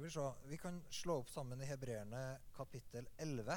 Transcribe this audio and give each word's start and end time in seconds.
Skal 0.00 0.08
vi 0.08 0.12
se 0.12 0.48
Vi 0.48 0.56
kan 0.56 0.78
slå 0.88 1.18
opp 1.20 1.28
sammen 1.28 1.60
i 1.60 1.66
Hebreerne 1.68 2.20
kapittel 2.56 3.04
11. 3.20 3.56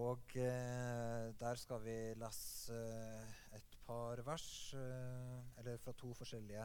Og 0.00 0.36
eh, 0.40 1.26
der 1.36 1.60
skal 1.60 1.82
vi 1.84 1.96
lese 2.16 2.72
eh, 2.72 3.34
et 3.58 3.76
par 3.84 4.22
vers, 4.24 4.46
eh, 4.72 5.60
eller 5.60 5.76
fra 5.84 5.92
to 5.92 6.14
forskjellige 6.16 6.64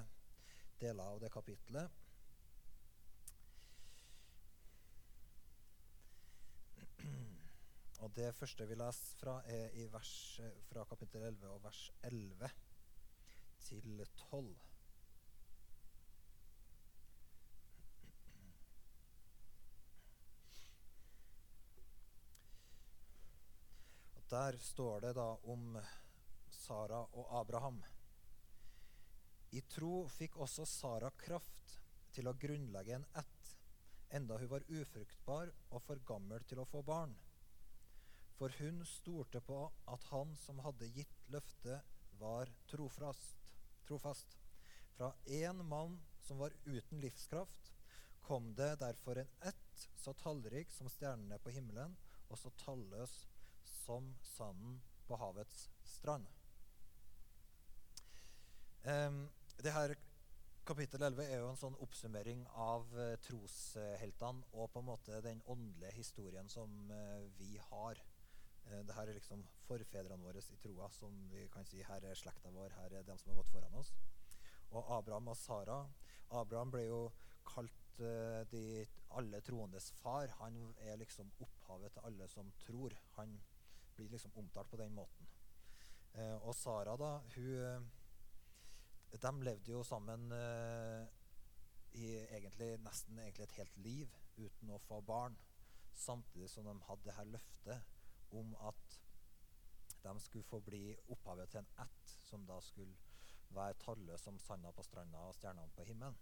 deler 0.80 1.04
av 1.04 1.20
det 1.26 1.34
kapittelet. 1.36 2.00
Og 8.00 8.16
det 8.16 8.32
første 8.40 8.70
vi 8.72 8.80
leser 8.80 9.20
fra, 9.26 9.42
er 9.44 9.76
i 9.76 9.90
vers, 9.92 10.14
eh, 10.40 10.62
fra 10.72 10.88
kapittel 10.88 11.28
11 11.34 11.52
og 11.52 11.66
vers 11.68 11.90
11 12.14 12.56
til 13.68 14.08
12. 14.30 14.73
Der 24.34 24.56
står 24.58 25.02
det 25.02 25.12
da 25.14 25.28
om 25.54 25.76
Sara 26.50 27.04
og 27.06 27.28
Abraham. 27.38 27.76
I 29.54 29.60
tro 29.70 30.08
fikk 30.10 30.40
også 30.42 30.64
Sara 30.66 31.12
kraft 31.22 31.76
til 32.16 32.26
å 32.26 32.34
grunnlegge 32.42 32.96
en 32.96 33.06
ett, 33.20 33.52
enda 34.18 34.40
hun 34.42 34.50
var 34.50 34.66
ufruktbar 34.74 35.52
og 35.70 35.84
for 35.86 36.02
gammel 36.08 36.42
til 36.50 36.64
å 36.64 36.66
få 36.66 36.82
barn. 36.88 37.14
For 38.40 38.56
hun 38.58 38.82
stolte 38.90 39.44
på 39.46 39.60
at 39.94 40.08
han 40.10 40.34
som 40.42 40.64
hadde 40.66 40.90
gitt 40.96 41.30
løftet, 41.36 41.86
var 42.18 42.50
trofast. 42.72 43.54
trofast. 43.86 44.34
Fra 44.98 45.12
én 45.26 45.62
mann 45.68 46.00
som 46.26 46.42
var 46.42 46.58
uten 46.66 47.06
livskraft, 47.06 47.70
kom 48.26 48.50
det 48.56 48.80
derfor 48.82 49.22
en 49.22 49.38
ett 49.52 49.88
så 49.94 50.14
tallrik 50.24 50.74
som 50.74 50.90
stjernene 50.90 51.38
på 51.38 51.54
himmelen, 51.54 51.94
og 52.30 52.40
så 52.40 52.50
talløs 52.66 53.14
som 53.84 54.14
sanden 54.24 54.80
på 55.08 55.20
havets 55.20 55.68
strand. 55.84 56.28
Um, 58.84 59.30
det 59.64 59.72
her 59.72 59.96
Kapittel 60.68 61.04
11 61.04 61.24
er 61.28 61.40
jo 61.42 61.50
en 61.52 61.60
sånn 61.60 61.76
oppsummering 61.84 62.42
av 62.60 62.88
uh, 62.96 63.14
trosheltene 63.24 64.48
og 64.56 64.70
på 64.72 64.80
en 64.80 64.88
måte 64.88 65.20
den 65.24 65.42
åndelige 65.52 65.92
historien 65.98 66.50
som 66.52 66.72
uh, 66.92 67.24
vi 67.40 67.58
har. 67.70 68.00
Uh, 68.68 68.80
det 68.88 68.96
her 68.96 69.12
er 69.12 69.20
liksom 69.20 69.44
forfedrene 69.68 70.24
våre 70.24 70.40
i 70.40 70.60
troa, 70.64 70.88
som 70.92 71.16
vi 71.32 71.46
kan 71.52 71.68
si 71.68 71.84
her 71.84 72.08
er 72.08 72.20
slekta 72.20 72.52
vår, 72.56 72.76
her 72.80 72.96
er 73.00 73.08
dem 73.08 73.20
som 73.20 73.32
har 73.32 73.42
gått 73.42 73.52
foran 73.56 73.80
oss. 73.80 73.92
Og 74.72 74.92
Abraham 74.98 75.32
og 75.32 75.40
Sara. 75.40 75.80
Abraham 76.32 76.72
ble 76.74 76.88
jo 76.88 77.02
kalt 77.48 77.80
de, 78.50 78.88
alle 79.14 79.42
troendes 79.46 79.92
far. 80.00 80.32
Han 80.40 80.56
er 80.82 80.96
liksom 80.98 81.30
opphavet 81.44 81.94
til 81.94 82.08
alle 82.08 82.28
som 82.32 82.50
tror. 82.64 82.96
Han 83.20 83.36
blir 83.96 84.10
liksom 84.10 84.34
omtalt 84.36 84.70
på 84.70 84.80
den 84.80 84.94
måten. 84.94 85.28
Eh, 86.14 86.36
og 86.46 86.56
Sara, 86.56 86.96
da, 86.98 87.18
hun 87.36 87.92
De 89.14 89.32
levde 89.46 89.72
jo 89.72 89.84
sammen 89.86 90.32
eh, 90.34 91.06
i 92.02 92.08
egentlig, 92.18 92.80
nesten 92.82 93.20
egentlig 93.20 93.44
et 93.44 93.58
helt 93.60 93.78
liv 93.78 94.16
uten 94.38 94.74
å 94.74 94.82
få 94.82 95.02
barn. 95.06 95.36
Samtidig 95.94 96.50
som 96.50 96.66
de 96.66 96.74
hadde 96.88 97.06
det 97.06 97.18
her 97.18 97.30
løftet 97.30 98.34
om 98.34 98.56
at 98.66 99.00
de 100.04 100.14
skulle 100.20 100.50
få 100.50 100.60
bli 100.66 100.96
opphavet 101.14 101.54
til 101.54 101.62
en 101.62 101.86
ett 101.86 102.16
som 102.26 102.46
da 102.50 102.58
skulle 102.62 102.96
være 103.54 103.78
talløs 103.84 104.26
som 104.26 104.40
sanda 104.42 104.72
på 104.74 104.84
stranda 104.84 105.22
og 105.30 105.36
stjernene 105.38 105.72
på 105.78 105.86
himmelen. 105.88 106.18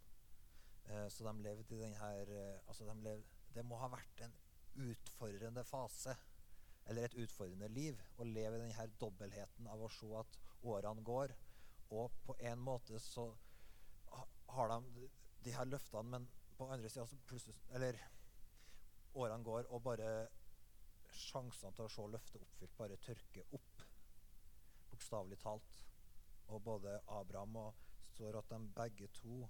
Eh, 0.90 1.08
så 1.10 1.26
de 1.26 1.44
levde 1.44 1.76
i 1.76 1.82
den 1.82 1.96
her 1.96 2.34
eh, 2.36 2.60
altså 2.68 2.86
de 2.86 2.98
levde, 3.04 3.40
Det 3.54 3.66
må 3.66 3.76
ha 3.78 3.90
vært 3.92 4.22
en 4.24 4.36
utfordrende 4.80 5.64
fase 5.68 6.16
eller 6.90 7.06
et 7.06 7.18
utfordrende 7.24 7.70
liv. 7.72 8.00
Å 8.18 8.28
leve 8.28 8.58
i 8.58 8.64
denne 8.66 8.88
dobbeltheten 9.02 9.70
av 9.72 9.84
å 9.86 9.90
se 9.94 10.10
at 10.20 10.38
årene 10.62 11.04
går, 11.06 11.34
og 11.92 12.14
på 12.26 12.36
en 12.40 12.62
måte 12.64 13.00
så 13.04 13.28
har 14.52 14.72
de 14.72 15.10
de 15.44 15.54
her 15.56 15.66
løftene, 15.66 16.10
men 16.10 16.28
på 16.58 16.68
andre 16.70 16.90
sida 16.90 17.06
så 17.10 17.18
plutselig 17.26 17.56
Eller 17.74 17.98
årene 19.14 19.44
går, 19.44 19.66
og 19.70 19.84
bare 19.84 20.12
sjansene 21.12 21.74
til 21.76 21.88
å 21.88 21.92
se 21.92 22.06
løftet 22.08 22.44
oppfylt 22.46 22.78
bare 22.78 23.00
tørker 23.06 23.56
opp. 23.58 23.82
Bokstavelig 24.92 25.40
talt. 25.42 25.82
Og 26.48 26.62
både 26.64 27.00
Abraham 27.08 27.58
og 27.60 27.82
står 28.14 28.38
at 28.40 28.54
de 28.54 28.60
begge 28.76 29.08
to 29.18 29.42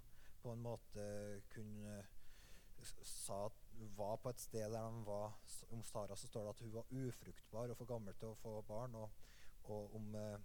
på 0.42 0.52
en 0.52 0.64
måte 0.64 1.04
kunne 1.52 2.00
sa 3.06 3.44
at 3.46 3.61
var 3.96 4.16
på 4.22 4.30
et 4.32 4.40
sted 4.40 4.70
der 4.72 4.90
de 4.90 5.04
var 5.06 5.32
Om 5.70 5.82
Sara 5.82 6.16
så 6.16 6.26
står 6.26 6.42
det 6.44 6.54
at 6.54 6.60
hun 6.60 6.74
var 6.74 6.90
ufruktbar 6.90 7.70
og 7.70 7.76
for 7.76 7.88
gammel 7.88 8.14
til 8.14 8.32
å 8.32 8.38
få 8.42 8.60
barn. 8.68 8.94
Og, 8.94 9.10
og 9.64 9.96
om 9.96 10.14
eh, 10.18 10.38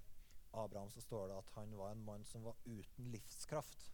Abraham 0.54 0.92
så 0.92 1.02
står 1.02 1.28
det 1.28 1.38
at 1.38 1.54
han 1.56 1.76
var 1.78 1.92
en 1.92 2.06
mann 2.06 2.26
som 2.26 2.44
var 2.48 2.56
uten 2.66 3.12
livskraft. 3.12 3.92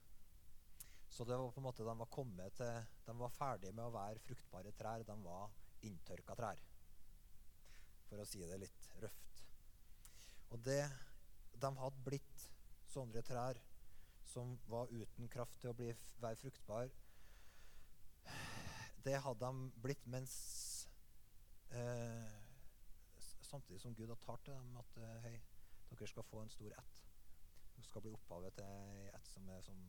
Så 1.10 1.26
det 1.26 1.38
var 1.38 1.52
på 1.52 1.62
en 1.62 1.68
måte 1.68 1.86
de 1.86 1.98
var 1.98 2.10
til 2.58 2.86
De 3.06 3.18
var 3.20 3.30
ferdige 3.30 3.74
med 3.74 3.86
å 3.86 3.94
være 3.94 4.20
fruktbare 4.20 4.72
trær. 4.72 5.04
De 5.04 5.18
var 5.24 5.52
inntørka 5.82 6.36
trær. 6.36 6.64
For 8.10 8.22
å 8.22 8.26
si 8.26 8.42
det 8.46 8.58
litt 8.62 8.90
røft. 9.02 9.44
Og 10.52 10.60
det 10.66 10.84
De 11.54 11.70
hadde 11.78 12.04
blitt 12.06 12.50
sånne 12.90 13.22
trær 13.22 13.60
som 14.26 14.58
var 14.68 14.90
uten 14.90 15.30
kraft 15.30 15.60
til 15.62 15.70
å 15.70 15.78
bli, 15.78 15.92
være 16.22 16.40
fruktbar 16.42 16.90
det 19.06 19.20
hadde 19.22 19.46
de 19.46 19.82
blitt 19.84 20.06
mens 20.08 20.36
eh, 21.72 22.40
Samtidig 23.44 23.82
som 23.82 23.96
Gud 23.96 24.10
har 24.10 24.18
talt 24.24 24.46
til 24.46 24.54
dem 24.54 24.78
at 24.82 24.98
eh, 24.98 25.18
hei, 25.28 25.34
dere 25.92 26.08
skal 26.10 26.26
få 26.26 26.42
en 26.42 26.50
stor 26.50 26.74
ett. 26.74 26.96
Dere 27.76 27.86
skal 27.86 28.02
bli 28.02 28.14
opphavet 28.16 28.56
til 28.58 28.66
ei 28.66 29.12
ett 29.14 29.28
som 29.30 29.50
er 29.54 29.62
som 29.62 29.84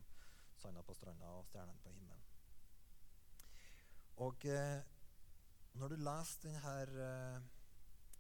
sanda 0.60 0.82
på 0.84 0.94
stranda 0.94 1.30
og 1.38 1.47
stjernene 1.48 1.80
på 1.80 1.92
himmelen. 1.94 2.26
Og 4.26 4.44
eh, 4.47 4.82
når 5.81 5.94
du 5.94 5.96
leser 5.96 6.44
denne 6.44 7.06
eh, 7.06 7.48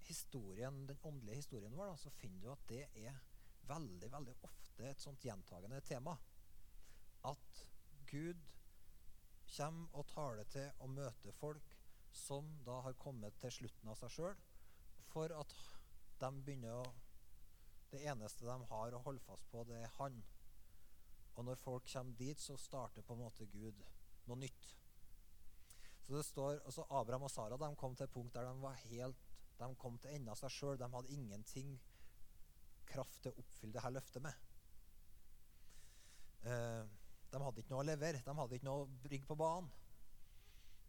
historien, 0.08 0.86
den 0.88 0.98
åndelige 1.02 1.42
historien 1.42 1.76
vår, 1.76 1.92
da, 1.92 1.96
så 1.96 2.10
finner 2.10 2.40
du 2.40 2.50
at 2.52 2.64
det 2.68 2.82
er 3.04 3.20
veldig 3.68 4.10
veldig 4.12 4.34
ofte 4.48 4.88
et 4.88 5.00
sånt 5.00 5.24
gjentagende 5.24 5.80
tema. 5.80 6.16
At 7.24 7.62
Gud 8.10 8.40
kommer 9.56 9.98
og 9.98 10.06
taler 10.10 10.50
til 10.52 10.68
og 10.84 10.90
møter 10.90 11.36
folk 11.38 11.74
som 12.14 12.46
da 12.66 12.80
har 12.86 12.98
kommet 12.98 13.36
til 13.42 13.52
slutten 13.52 13.90
av 13.90 13.98
seg 13.98 14.12
sjøl, 14.16 14.36
for 15.10 15.34
at 15.34 15.56
de 16.20 16.30
begynner 16.44 16.82
å 16.82 16.84
Det 17.94 18.00
eneste 18.10 18.42
de 18.42 18.54
har 18.66 18.94
å 18.96 19.00
holde 19.04 19.20
fast 19.22 19.44
på, 19.52 19.60
det 19.68 19.76
er 19.78 19.90
Han. 20.00 20.16
Og 21.36 21.44
når 21.46 21.60
folk 21.62 21.84
kommer 21.92 22.16
dit, 22.18 22.40
så 22.40 22.56
starter 22.58 23.02
på 23.06 23.14
en 23.14 23.20
måte 23.20 23.46
Gud 23.46 23.84
noe 24.26 24.38
nytt. 24.40 24.64
Så 26.02 26.16
det 26.16 26.24
står, 26.26 26.58
altså 26.64 26.86
Abraham 26.90 27.28
og 27.28 27.30
Sara 27.30 27.56
de 27.60 27.68
kom 27.78 27.94
til 27.94 28.08
et 28.08 28.10
punkt 28.10 28.34
der 28.34 28.48
de 28.48 28.64
var 28.64 28.74
helt 28.88 29.22
de 29.58 29.74
kom 29.78 29.98
til 29.98 30.10
enden 30.10 30.32
av 30.32 30.38
seg 30.38 30.52
sjøl. 30.52 30.78
De 30.78 30.88
hadde 30.90 31.14
ingenting 31.14 31.76
kraft 32.90 33.22
til 33.22 33.32
å 33.32 33.42
oppfylle 33.42 33.76
det 33.76 33.84
her 33.84 33.94
løftet 33.94 34.24
med. 34.24 34.50
Eh, 36.44 36.82
de 37.34 37.42
hadde 37.42 37.62
ikke 37.62 37.74
noe 37.74 37.82
å 37.82 37.88
levere. 37.88 38.22
De 38.22 38.34
hadde 38.38 38.58
ikke 38.58 38.68
noe 38.68 38.84
å 38.84 38.90
bringe 39.02 39.26
på 39.26 39.36
banen. 39.38 39.70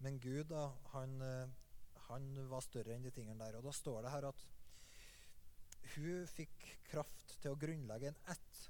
Men 0.03 0.19
Gud 0.21 0.51
da, 0.51 0.67
han, 0.93 1.15
eh, 1.23 1.49
han, 2.09 2.27
var 2.51 2.61
større 2.61 2.93
enn 2.93 3.05
de 3.05 3.13
tingene 3.15 3.41
der. 3.41 3.57
Og 3.57 3.65
da 3.65 3.73
står 3.73 4.05
det 4.05 4.13
her 4.13 4.29
at 4.29 4.45
hun 5.95 6.29
fikk 6.29 6.69
kraft 6.89 7.35
til 7.41 7.53
å 7.53 7.59
grunnlegge 7.59 8.11
en 8.11 8.21
ett. 8.33 8.61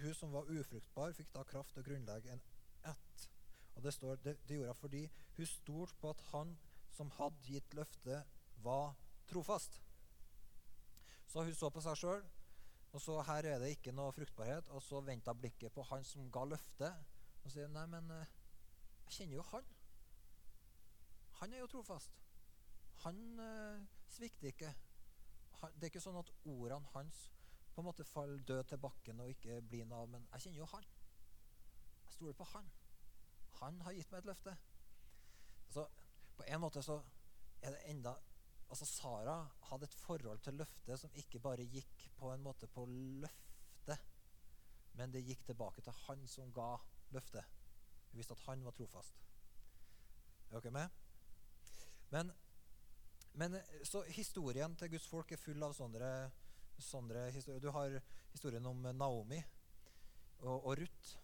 Hun 0.00 0.16
som 0.16 0.32
var 0.34 0.48
ufruktbar, 0.50 1.14
fikk 1.16 1.32
da 1.34 1.44
kraft 1.48 1.74
til 1.74 1.82
å 1.82 1.88
grunnlegge 1.88 2.34
en 2.34 2.44
ett. 2.92 3.26
Og 3.74 3.84
det, 3.84 3.94
står, 3.96 4.20
det, 4.24 4.36
det 4.46 4.58
gjorde 4.58 4.74
hun 4.74 4.82
fordi 4.82 5.04
hun 5.36 5.48
stolte 5.48 5.98
på 6.02 6.12
at 6.14 6.26
han 6.30 6.54
som 6.94 7.10
hadde 7.16 7.46
gitt 7.46 7.74
løftet, 7.78 8.38
var 8.60 8.92
trofast. 9.30 9.78
Så 11.30 11.46
hun 11.46 11.54
så 11.56 11.70
på 11.72 11.82
seg 11.82 11.96
sjøl 11.96 12.24
og 12.92 13.00
så 13.00 13.20
her 13.22 13.46
er 13.46 13.58
det 13.62 13.70
ikke 13.76 13.94
noe 13.94 14.12
fruktbarhet. 14.12 14.68
Og 14.74 14.82
så 14.82 15.00
venta 15.06 15.34
blikket 15.34 15.72
på 15.72 15.84
han 15.92 16.04
som 16.04 16.30
ga 16.32 16.44
løftet. 16.44 17.10
Og 17.44 17.52
sier 17.52 17.70
nei, 17.70 17.86
men 17.90 18.10
eh, 18.10 18.32
jeg 19.06 19.16
kjenner 19.18 19.38
jo 19.38 19.44
han. 19.52 19.68
Han 21.40 21.54
er 21.54 21.62
jo 21.62 21.68
trofast. 21.76 22.18
Han 23.04 23.20
eh, 23.40 23.84
svikter 24.10 24.50
ikke. 24.50 24.72
Han, 25.60 25.76
det 25.76 25.86
er 25.86 25.92
ikke 25.92 26.02
sånn 26.02 26.18
at 26.20 26.32
ordene 26.44 26.90
hans 26.94 27.28
på 27.70 27.80
en 27.80 27.86
måte 27.86 28.04
faller 28.04 28.42
død 28.44 28.64
til 28.72 28.80
bakken 28.82 29.22
og 29.22 29.30
ikke 29.30 29.60
blir 29.62 29.86
noe 29.86 30.02
av. 30.02 30.10
Men 30.10 30.26
jeg 30.34 30.46
kjenner 30.46 30.64
jo 30.64 30.70
han. 30.74 30.90
Jeg 32.08 32.16
stoler 32.18 32.36
på 32.36 32.48
han. 32.56 32.72
Han 33.60 33.80
har 33.86 33.94
gitt 33.94 34.10
meg 34.10 34.24
et 34.24 34.30
løfte. 34.32 34.56
Så 35.70 35.86
på 36.36 36.48
en 36.48 36.62
måte 36.62 36.82
så 36.82 36.98
er 37.62 37.76
det 37.76 37.86
enda 37.92 38.16
altså 38.70 38.86
Sara 38.86 39.36
hadde 39.70 39.86
et 39.88 39.94
forhold 40.04 40.38
til 40.44 40.60
løftet 40.60 41.00
som 41.00 41.14
ikke 41.18 41.42
bare 41.42 41.66
gikk 41.66 42.04
på 42.18 42.30
en 42.32 42.42
måte 42.44 42.68
på 42.70 42.84
løftet, 42.86 43.98
men 44.98 45.12
det 45.14 45.24
gikk 45.26 45.42
tilbake 45.46 45.82
til 45.82 45.96
han 46.06 46.26
som 46.30 46.52
ga 46.54 46.72
løftet. 47.14 47.44
Hun 48.10 48.18
visste 48.18 48.34
at 48.36 48.44
han 48.46 48.64
var 48.64 48.74
trofast. 48.78 49.18
Er 50.50 50.60
dere 50.60 50.74
med? 50.74 50.88
Men, 52.10 52.32
men 53.38 53.58
så 53.86 54.02
historien 54.10 54.76
til 54.76 54.90
Guds 54.90 55.06
folk 55.08 55.32
er 55.32 55.38
full 55.38 55.62
av 55.62 55.74
sånne, 55.74 56.10
sånne 56.78 57.28
historier. 57.34 57.62
Du 57.62 57.70
har 57.74 57.98
historien 58.32 58.66
om 58.66 58.82
Naomi 58.94 59.38
og, 60.40 60.56
og 60.56 60.72
Ruth. 60.78 61.16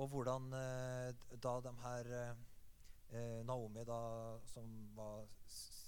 Og 0.00 0.08
hvordan 0.08 0.48
eh, 0.56 1.14
da 1.44 1.52
de 1.60 1.72
her 1.84 2.12
eh, 2.16 3.40
Naomi, 3.46 3.84
da, 3.86 4.00
som 4.48 4.70
var 4.96 5.26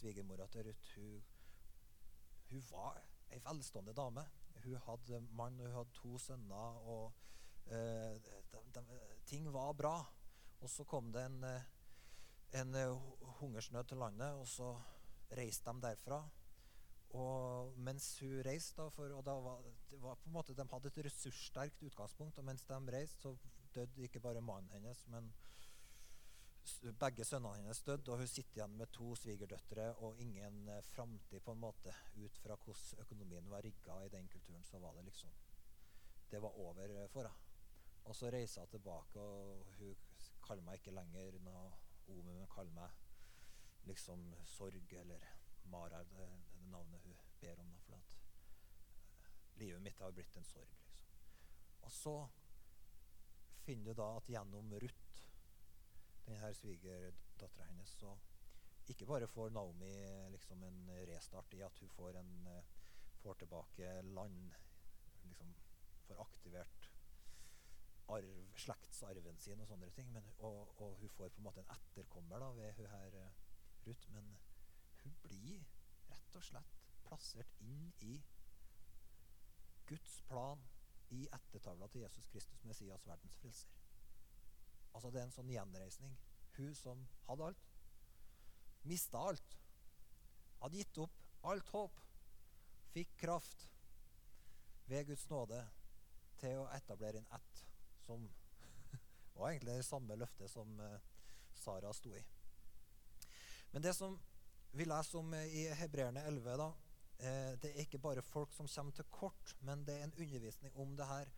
svigermora 0.05 0.47
til 0.53 0.67
Ruth, 0.69 0.97
hun, 1.01 1.21
hun 2.51 2.65
var 2.71 3.01
ei 3.33 3.41
velstående 3.45 3.95
dame. 3.97 4.25
Hun 4.65 4.77
hadde 4.87 5.21
mann, 5.37 5.61
hun 5.61 5.73
hadde 5.73 5.97
to 5.97 6.19
sønner, 6.21 6.77
og 6.89 7.12
eh, 7.67 8.21
de, 8.25 8.61
de, 8.75 8.83
ting 9.27 9.49
var 9.53 9.73
bra. 9.73 9.97
Og 10.61 10.71
så 10.71 10.85
kom 10.89 11.11
det 11.12 11.25
en, 11.29 11.43
eh, 11.45 11.67
en 12.61 12.77
uh, 12.77 13.01
hungersnød 13.41 13.85
til 13.89 14.01
landet, 14.01 14.37
og 14.41 14.47
så 14.49 14.71
reiste 15.37 15.73
de 15.73 15.85
derfra. 15.85 16.21
Og 17.15 17.75
mens 17.79 18.06
hun 18.21 18.43
reiste, 18.47 18.77
da, 18.81 18.89
for, 18.93 19.12
og 19.17 19.25
da 19.27 19.35
var, 19.41 19.65
det 19.91 20.01
var 20.03 20.21
på 20.21 20.29
en 20.29 20.37
måte, 20.37 20.56
De 20.56 20.69
hadde 20.71 20.93
et 20.93 21.05
ressurssterkt 21.09 21.83
utgangspunkt, 21.83 22.39
og 22.39 22.45
mens 22.45 22.65
de 22.69 22.81
reiste, 22.93 23.21
så 23.23 23.37
døde 23.75 24.06
ikke 24.09 24.21
bare 24.21 24.45
mannen 24.45 24.71
hennes, 24.73 25.06
men 25.12 25.33
begge 27.01 27.25
sønnene 27.25 27.61
hennes 27.61 27.83
døde, 27.85 28.13
og 28.13 28.21
hun 28.23 28.29
sitter 28.31 28.59
igjen 28.59 28.77
med 28.79 28.93
to 28.93 29.15
svigerdøtre 29.19 29.87
og 30.07 30.21
ingen 30.23 30.69
eh, 30.73 30.83
framtid, 30.95 31.41
på 31.45 31.53
en 31.53 31.61
måte, 31.61 31.93
ut 32.17 32.39
fra 32.43 32.57
hvordan 32.57 33.03
økonomien 33.05 33.51
var 33.51 33.65
rigga 33.65 33.99
i 34.05 34.13
den 34.13 34.29
kulturen. 34.29 34.65
Så 34.65 34.79
var 34.79 34.95
det 34.97 35.05
liksom 35.05 35.31
Det 36.31 36.43
var 36.43 36.59
over 36.59 36.91
eh, 36.91 37.09
for 37.09 37.23
henne. 37.23 37.53
Og 38.05 38.17
så 38.17 38.31
reiser 38.31 38.61
hun 38.61 38.69
tilbake, 38.69 39.21
og 39.21 39.67
hun 39.79 39.97
kaller 40.45 40.65
meg 40.65 40.81
ikke 40.81 40.93
lenger 40.93 41.39
Naomi, 41.41 42.33
men 42.33 42.47
kaller 42.53 42.73
meg 42.73 43.87
liksom 43.89 44.35
Sorg 44.45 44.93
eller 44.93 45.25
Mara, 45.65 46.03
det, 46.05 46.29
det 46.53 46.69
navnet 46.69 47.01
hun 47.05 47.17
ber 47.41 47.61
om. 47.61 47.77
For 47.87 47.97
at 47.97 48.17
eh, 48.17 49.31
livet 49.61 49.83
mitt 49.83 50.01
har 50.01 50.13
blitt 50.13 50.37
en 50.37 50.45
sorg. 50.45 50.69
liksom. 50.69 50.91
Og 51.85 51.93
så 51.93 52.17
finner 53.65 53.93
du 53.93 54.01
da 54.01 54.11
at 54.17 54.29
gjennom 54.29 54.73
Ruth, 54.83 55.04
denne 56.26 56.55
svigerdattera 56.55 57.69
hennes, 57.69 57.97
så 58.00 58.15
ikke 58.88 59.06
bare 59.09 59.29
får 59.29 59.53
Naomi 59.55 59.93
liksom 60.32 60.62
en 60.65 60.81
restart 61.09 61.55
i 61.56 61.62
at 61.65 61.79
hun 61.81 61.93
får, 61.97 62.19
en, 62.21 62.47
eh, 62.47 62.73
får 63.23 63.35
tilbake 63.41 63.93
land, 64.03 64.55
liksom 65.25 65.55
får 66.06 66.21
aktivert 66.21 66.91
arv, 68.09 68.41
slektsarven 68.61 69.38
sin 69.41 69.61
og 69.61 69.69
sånne 69.69 69.88
ting, 69.97 70.11
men, 70.12 70.26
og, 70.38 70.75
og, 70.81 70.99
hun 71.00 71.12
får 71.17 71.32
på 71.32 71.41
en 71.41 71.49
måte 71.49 71.65
en 71.65 71.73
etterkommer 71.76 72.43
da, 72.43 72.50
ved 72.59 72.73
hun 72.77 72.91
her 72.93 73.17
Ruth, 73.87 74.11
men 74.12 74.29
hun 75.03 75.17
blir 75.25 75.65
rett 76.11 76.37
og 76.37 76.44
slett 76.44 76.85
plassert 77.05 77.61
inn 77.65 77.88
i 78.05 78.19
Guds 79.88 80.20
plan 80.29 80.61
i 81.12 81.25
ettertavla 81.37 81.88
til 81.93 82.05
Jesus 82.05 82.29
Kristus, 82.32 82.65
Messias, 82.65 83.06
verdens 83.06 83.37
frelser. 83.41 83.84
Altså 84.94 85.11
Det 85.11 85.20
er 85.20 85.29
en 85.29 85.35
sånn 85.35 85.50
gjenreisning. 85.50 86.14
Hun 86.55 86.75
som 86.79 87.00
hadde 87.26 87.50
alt, 87.50 87.70
mista 88.87 89.20
alt. 89.31 89.56
Hadde 90.62 90.81
gitt 90.81 91.00
opp 91.02 91.23
alt 91.50 91.73
håp. 91.75 92.02
Fikk 92.94 93.17
kraft 93.19 93.67
ved 94.87 95.08
Guds 95.08 95.26
nåde 95.31 95.58
til 96.38 96.61
å 96.61 96.69
etablere 96.76 97.20
en 97.20 97.32
ett 97.35 97.64
som 98.05 98.23
var 99.38 99.50
egentlig 99.50 99.79
det 99.81 99.88
samme 99.88 100.17
løftet 100.20 100.52
som 100.52 100.79
uh, 100.79 100.94
Sara 101.58 101.93
sto 101.96 102.12
i. 102.14 102.23
Men 103.73 103.82
det 103.82 103.94
som 103.96 104.17
vi 104.75 104.87
leser 104.87 105.19
om 105.20 105.35
uh, 105.35 105.43
i 105.43 105.67
Hebreerne 105.81 106.23
11, 106.29 106.58
da, 106.61 106.69
uh, 106.70 107.52
det 107.62 107.73
er 107.73 107.82
ikke 107.82 108.02
bare 108.05 108.23
folk 108.23 108.55
som 108.55 108.70
kommer 108.70 108.94
til 108.94 109.11
kort, 109.11 109.56
men 109.67 109.82
det 109.88 109.99
er 109.99 110.06
en 110.06 110.19
undervisning 110.20 110.76
om 110.79 110.94
det 110.99 111.08
her 111.11 111.32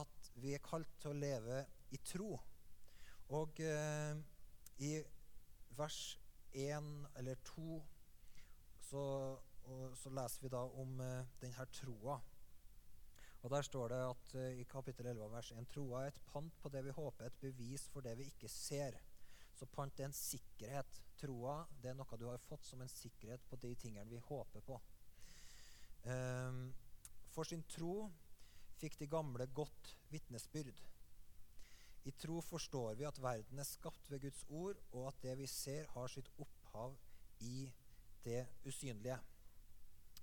at 0.00 0.30
vi 0.40 0.54
er 0.56 0.64
kalt 0.64 0.90
til 1.02 1.12
å 1.12 1.18
leve 1.18 1.64
i 1.92 2.00
tro. 2.00 2.38
Og 3.32 3.60
i 4.84 4.90
vers 5.78 5.98
1 6.52 6.90
eller 7.16 7.34
2 7.44 7.78
så, 8.84 9.04
så 9.96 10.12
leser 10.12 10.44
vi 10.44 10.52
da 10.52 10.60
om 10.82 11.00
denne 11.40 11.66
troa. 11.72 12.18
Og 13.44 13.50
Der 13.50 13.62
står 13.62 13.88
det 13.88 13.96
at 14.10 14.34
eh, 14.34 14.60
i 14.60 14.62
kapittel 14.64 15.06
11 15.06 15.32
vers 15.32 15.50
1 15.52 15.66
troa 15.68 16.02
er 16.02 16.06
et 16.14 16.20
pant 16.32 16.54
på 16.62 16.68
det 16.72 16.80
vi 16.84 16.94
håper, 16.96 17.26
et 17.26 17.40
bevis 17.40 17.82
for 17.92 18.00
det 18.00 18.14
vi 18.16 18.24
ikke 18.30 18.48
ser. 18.48 18.96
Så 19.54 19.66
pant 19.68 20.00
er 20.00 20.08
en 20.08 20.16
sikkerhet. 20.16 21.02
Troa 21.20 21.58
det 21.82 21.90
er 21.90 21.98
noe 21.98 22.18
du 22.18 22.24
har 22.30 22.40
fått 22.40 22.64
som 22.64 22.80
en 22.80 22.88
sikkerhet 22.88 23.44
på 23.50 23.58
de 23.60 23.74
tingene 23.76 24.08
vi 24.08 24.22
håper 24.30 24.64
på. 24.64 24.78
Um, 26.08 26.72
for 27.36 27.44
sin 27.44 27.62
tro 27.68 28.08
fikk 28.80 28.96
de 29.02 29.10
gamle 29.12 29.46
godt 29.52 29.92
vitnesbyrd. 30.08 30.80
I 32.04 32.12
tro 32.20 32.40
forstår 32.44 32.98
vi 32.98 33.06
at 33.08 33.18
verden 33.22 33.58
er 33.58 33.68
skapt 33.68 34.10
ved 34.12 34.20
Guds 34.20 34.44
ord, 34.48 34.80
og 34.92 35.08
at 35.08 35.22
det 35.22 35.38
vi 35.38 35.46
ser, 35.48 35.88
har 35.94 36.10
sitt 36.12 36.28
opphav 36.38 36.96
i 37.40 37.70
det 38.24 38.42
usynlige. 38.68 39.16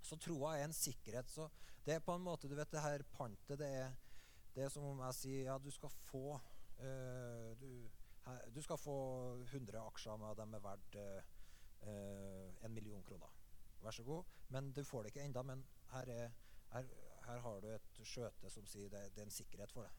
Så 0.01 0.17
troa 0.21 0.57
er 0.57 0.67
en 0.67 0.75
sikkerhet. 0.77 1.29
Så 1.29 1.47
det 1.85 1.95
er 1.95 2.03
på 2.05 2.13
en 2.15 2.25
måte, 2.25 2.49
du 2.49 2.55
vet, 2.55 2.71
det 2.71 2.83
her 2.83 3.05
pantet 3.15 3.59
det 3.59 3.69
er, 3.81 3.95
det 4.53 4.65
er 4.65 4.69
som 4.69 4.85
om 4.91 5.01
jeg 5.07 5.17
sier 5.17 5.47
ja, 5.47 5.57
du 5.57 5.71
skal 5.73 5.89
få 6.05 6.25
øh, 6.83 7.53
du, 7.57 7.69
her, 8.27 8.43
du, 8.53 8.61
skal 8.61 8.77
få 8.77 8.97
100 9.47 9.79
aksjer 9.79 10.19
med 10.21 10.35
dem 10.37 10.53
er 10.53 10.65
verdt 10.65 10.97
øh, 11.01 12.65
en 12.65 12.73
million 12.73 13.03
kroner. 13.03 13.33
Vær 13.81 13.97
så 13.97 14.03
god. 14.03 14.23
Men 14.49 14.69
du 14.73 14.83
får 14.83 15.03
det 15.03 15.15
ikke 15.15 15.25
enda, 15.25 15.41
men 15.41 15.65
her, 15.93 16.13
er, 16.13 16.29
her, 16.73 16.93
her 17.25 17.41
har 17.47 17.59
du 17.59 17.71
et 17.73 18.03
skjøte 18.03 18.53
som 18.53 18.69
sier 18.69 18.93
det, 18.93 19.07
det 19.15 19.25
er 19.25 19.31
en 19.31 19.39
sikkerhet 19.39 19.73
for 19.73 19.87
deg. 19.87 19.97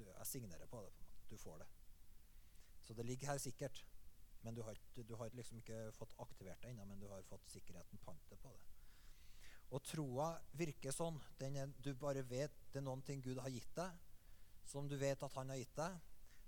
Jeg 0.00 0.26
signerer 0.26 0.66
på 0.66 0.82
det. 0.82 0.90
på 0.90 0.98
måte. 0.98 1.09
Du 1.30 1.38
får 1.38 1.62
det. 1.62 1.68
Så 2.82 2.94
det 2.98 3.06
ligger 3.06 3.32
her 3.32 3.38
sikkert. 3.38 3.84
Men 4.42 4.56
du 4.56 4.62
har, 4.64 4.76
du 4.96 5.14
har 5.20 5.30
liksom 5.36 5.60
ikke 5.60 5.90
fått 5.92 6.14
aktivert 6.18 6.62
det 6.62 6.70
ennå, 6.72 6.84
men 6.88 7.00
du 7.00 7.08
har 7.10 7.22
fått 7.28 7.48
sikkerheten, 7.52 8.00
pantet, 8.04 8.40
på 8.40 8.52
det. 8.54 8.62
Og 9.70 9.82
troa 9.84 10.30
virker 10.58 10.94
sånn. 10.94 11.20
Er, 11.44 11.74
du 11.84 11.92
bare 11.94 12.24
vet 12.26 12.54
det 12.72 12.80
er 12.80 12.86
noen 12.86 13.04
ting 13.06 13.20
Gud 13.22 13.38
har 13.38 13.52
gitt 13.52 13.70
deg, 13.76 13.98
som 14.66 14.88
du 14.88 14.96
vet 14.98 15.22
at 15.22 15.36
han 15.36 15.52
har 15.52 15.60
gitt 15.60 15.76
deg, 15.76 16.00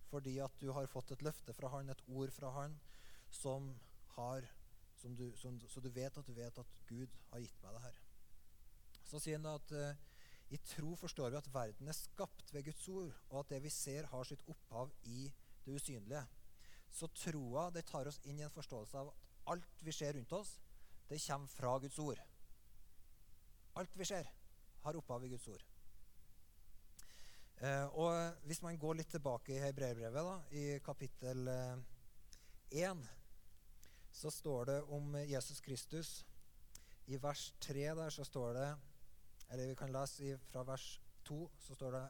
fordi 0.08 0.38
at 0.44 0.56
du 0.61 0.73
har 0.73 0.88
fått 0.90 1.12
et 1.14 1.23
løfte 1.25 1.55
fra 1.56 1.70
han, 1.77 1.93
et 1.93 2.03
ord 2.08 2.32
fra 2.34 2.51
han, 2.56 2.74
som 3.31 3.70
har 4.17 4.48
som 5.03 5.17
du, 5.19 5.32
som, 5.36 5.60
Så 5.69 5.81
du 5.81 5.89
vet 5.91 6.17
at 6.19 6.27
du 6.27 6.32
vet 6.32 6.58
at 6.58 6.74
Gud 6.86 7.10
har 7.32 7.41
gitt 7.43 7.62
meg 7.62 7.74
det 7.74 7.82
her. 7.82 7.96
Så 9.03 9.19
sier 9.19 9.41
han 9.41 9.48
at 9.51 9.72
uh, 9.74 9.96
i 10.53 10.59
tro 10.69 10.93
forstår 11.01 11.32
vi 11.32 11.39
at 11.39 11.49
verden 11.55 11.89
er 11.89 11.97
skapt 11.97 12.53
ved 12.53 12.67
Guds 12.67 12.89
ord, 12.93 13.13
og 13.31 13.39
at 13.41 13.55
det 13.55 13.63
vi 13.65 13.71
ser, 13.73 14.09
har 14.11 14.29
sitt 14.29 14.43
opphav 14.53 14.93
i 15.09 15.31
det 15.65 15.77
usynlige. 15.79 16.25
Så 16.93 17.09
troa 17.17 17.71
det 17.73 17.87
tar 17.89 18.11
oss 18.11 18.21
inn 18.29 18.41
i 18.41 18.44
en 18.44 18.53
forståelse 18.53 19.01
av 19.01 19.09
at 19.13 19.31
alt 19.55 19.85
vi 19.87 19.94
ser 19.97 20.13
rundt 20.19 20.32
oss, 20.37 20.59
det 21.09 21.21
kommer 21.25 21.49
fra 21.49 21.79
Guds 21.81 21.99
ord. 22.05 22.21
Alt 23.81 23.97
vi 23.97 24.05
ser, 24.05 24.29
har 24.85 25.01
opphav 25.01 25.25
i 25.25 25.32
Guds 25.32 25.49
ord. 25.49 25.65
Eh, 27.63 27.87
og 27.97 28.44
Hvis 28.44 28.63
man 28.63 28.79
går 28.79 29.01
litt 29.01 29.11
tilbake 29.15 29.56
i 29.56 29.63
Hebreerbrevet, 29.63 30.53
i 30.53 30.79
kapittel 30.85 31.49
eh, 31.49 33.03
så 34.13 34.31
står 34.31 34.65
det 34.65 34.82
om 34.82 35.15
Jesus 35.25 35.61
Kristus. 35.61 36.25
I 37.06 37.17
vers 37.17 37.55
3 37.61 37.94
der 37.94 38.11
så 38.11 38.25
står 38.25 38.53
det 38.55 38.71
Eller 39.51 39.70
vi 39.70 39.79
kan 39.79 39.93
lese 39.93 40.37
fra 40.51 40.65
vers 40.69 41.01
2, 41.29 41.39
så 41.67 41.75
står 41.79 41.96
det 41.96 42.05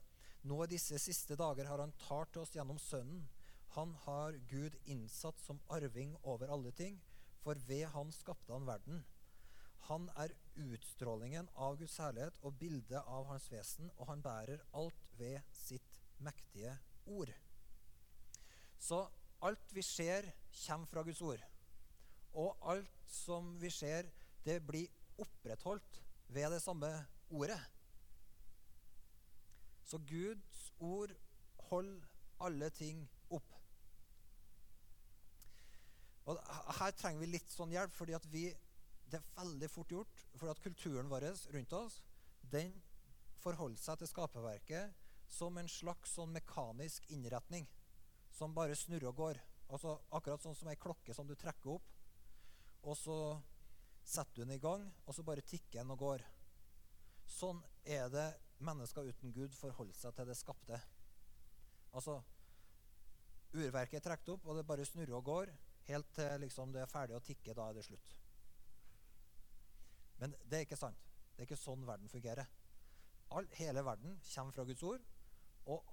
Nå 0.50 0.58
i 0.64 0.72
disse 0.72 0.98
siste 0.98 1.36
dager 1.38 1.68
har 1.70 1.78
han 1.78 1.94
talt 2.02 2.32
til 2.34 2.42
oss 2.42 2.54
gjennom 2.56 2.80
Sønnen. 2.82 3.22
Han 3.76 3.94
har 4.04 4.36
Gud 4.50 4.74
innsatt 4.90 5.38
som 5.40 5.60
arving 5.72 6.16
over 6.28 6.50
alle 6.52 6.72
ting, 6.76 6.98
for 7.42 7.58
ved 7.68 7.86
han 7.94 8.10
skapte 8.12 8.52
han 8.52 8.66
verden. 8.66 9.04
Han 9.88 10.08
er 10.20 10.34
utstrålingen 10.62 11.48
av 11.54 11.78
Guds 11.80 11.96
herlighet 12.02 12.36
og 12.42 12.58
bildet 12.60 13.00
av 13.00 13.26
hans 13.30 13.48
vesen, 13.50 13.88
og 13.96 14.10
han 14.10 14.22
bærer 14.22 14.62
alt 14.78 15.08
ved 15.18 15.40
sitt 15.56 15.98
mektige 16.22 16.74
ord. 17.06 17.32
Så 18.78 19.00
alt 19.42 19.74
vi 19.74 19.82
ser, 19.82 20.28
kommer 20.66 20.90
fra 20.90 21.02
Guds 21.06 21.22
ord. 21.22 21.42
Og 22.38 22.68
alt 22.72 23.00
som 23.10 23.56
vi 23.60 23.70
ser, 23.70 24.08
det 24.44 24.60
blir 24.66 24.90
opprettholdt 25.22 26.00
ved 26.32 26.50
det 26.54 26.62
samme 26.62 26.90
ordet. 27.32 27.60
Så 29.84 29.98
Guds 30.08 30.72
ord 30.78 31.12
holder 31.68 32.06
alle 32.40 32.70
ting 32.70 33.02
opp. 33.30 33.56
Og 36.30 36.38
Her 36.78 36.94
trenger 36.96 37.20
vi 37.24 37.32
litt 37.34 37.50
sånn 37.50 37.74
hjelp, 37.74 37.92
fordi 37.96 38.18
vi 38.30 38.46
det 39.12 39.18
er 39.20 39.36
veldig 39.36 39.68
fort 39.68 39.90
gjort, 39.92 40.20
for 40.40 40.48
at 40.48 40.60
kulturen 40.64 41.10
vår 41.10 41.26
rundt 41.52 41.72
oss 41.76 41.98
den 42.52 42.72
forholder 43.42 43.80
seg 43.82 43.98
til 44.00 44.08
skaperverket 44.08 44.94
som 45.32 45.58
en 45.60 45.68
slags 45.68 46.14
sånn 46.16 46.32
mekanisk 46.32 47.04
innretning 47.12 47.66
som 48.32 48.54
bare 48.56 48.76
snurrer 48.78 49.10
og 49.10 49.18
går. 49.18 49.40
Altså 49.72 49.98
Akkurat 50.16 50.40
sånn 50.44 50.56
som 50.56 50.70
ei 50.72 50.78
klokke 50.80 51.12
som 51.16 51.28
du 51.28 51.34
trekker 51.36 51.74
opp, 51.74 51.90
og 52.88 52.96
så 52.96 53.16
setter 54.02 54.40
du 54.40 54.44
den 54.46 54.56
i 54.56 54.62
gang, 54.62 54.88
og 55.06 55.14
så 55.14 55.24
bare 55.26 55.44
tikker 55.46 55.82
den 55.82 55.92
og 55.94 56.00
går. 56.02 56.24
Sånn 57.32 57.62
er 57.88 58.08
det 58.12 58.28
mennesker 58.62 59.08
uten 59.08 59.32
Gud 59.34 59.54
forholder 59.56 59.96
seg 59.98 60.14
til 60.16 60.28
det 60.28 60.38
skapte. 60.38 60.78
Altså, 61.92 62.20
Urverket 63.52 63.98
er 63.98 64.04
trukket 64.06 64.32
opp, 64.32 64.46
og 64.48 64.56
det 64.56 64.66
bare 64.68 64.84
snurrer 64.88 65.16
og 65.18 65.24
går 65.26 65.50
helt 65.88 66.12
til 66.16 66.40
liksom, 66.40 66.72
det 66.72 66.82
er 66.82 66.90
ferdig 66.90 67.16
å 67.18 67.24
tikke. 67.24 67.54
Da 67.56 67.68
er 67.68 67.76
det 67.76 67.84
slutt. 67.84 68.14
Men 70.22 70.36
det 70.48 70.58
er 70.58 70.66
ikke 70.66 70.80
sant. 70.80 71.08
Det 71.32 71.42
er 71.42 71.48
ikke 71.50 71.60
sånn 71.60 71.84
verden 71.88 72.12
fungerer. 72.12 72.48
All, 73.32 73.48
hele 73.56 73.84
verden 73.84 74.18
kommer 74.28 74.56
fra 74.56 74.64
Guds 74.68 74.84
ord. 74.86 75.04
Og 75.72 75.92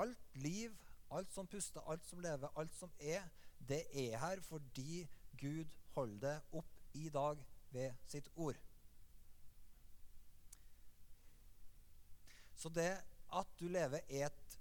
alt 0.00 0.38
liv, 0.38 0.74
alt 1.14 1.32
som 1.32 1.48
puster, 1.50 1.82
alt 1.90 2.06
som 2.06 2.22
lever, 2.22 2.50
alt 2.60 2.74
som 2.76 2.92
er, 2.98 3.26
det 3.58 3.84
er 3.90 4.18
her 4.20 4.42
fordi 4.44 5.04
Gud 5.40 5.72
holder 5.94 6.20
det 6.26 6.58
opp 6.60 6.94
i 6.94 7.08
dag 7.08 7.42
ved 7.74 8.06
sitt 8.06 8.28
ord. 8.36 8.58
Så 12.64 12.70
det 12.72 12.94
at 13.36 13.48
du 13.60 13.66
lever, 13.68 14.00
er 14.08 14.30
et 14.30 14.54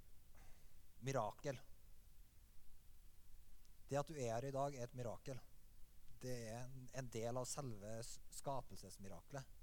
mirakel. 1.07 1.55
Det 3.88 3.95
at 3.95 4.10
du 4.10 4.17
er 4.17 4.33
her 4.33 4.48
i 4.50 4.51
dag, 4.51 4.75
er 4.75 4.89
et 4.89 4.95
mirakel. 5.00 5.38
Det 6.19 6.33
er 6.51 6.74
en 7.00 7.07
del 7.13 7.39
av 7.39 7.48
selve 7.48 7.93
skapelsesmiraklet. 8.41 9.53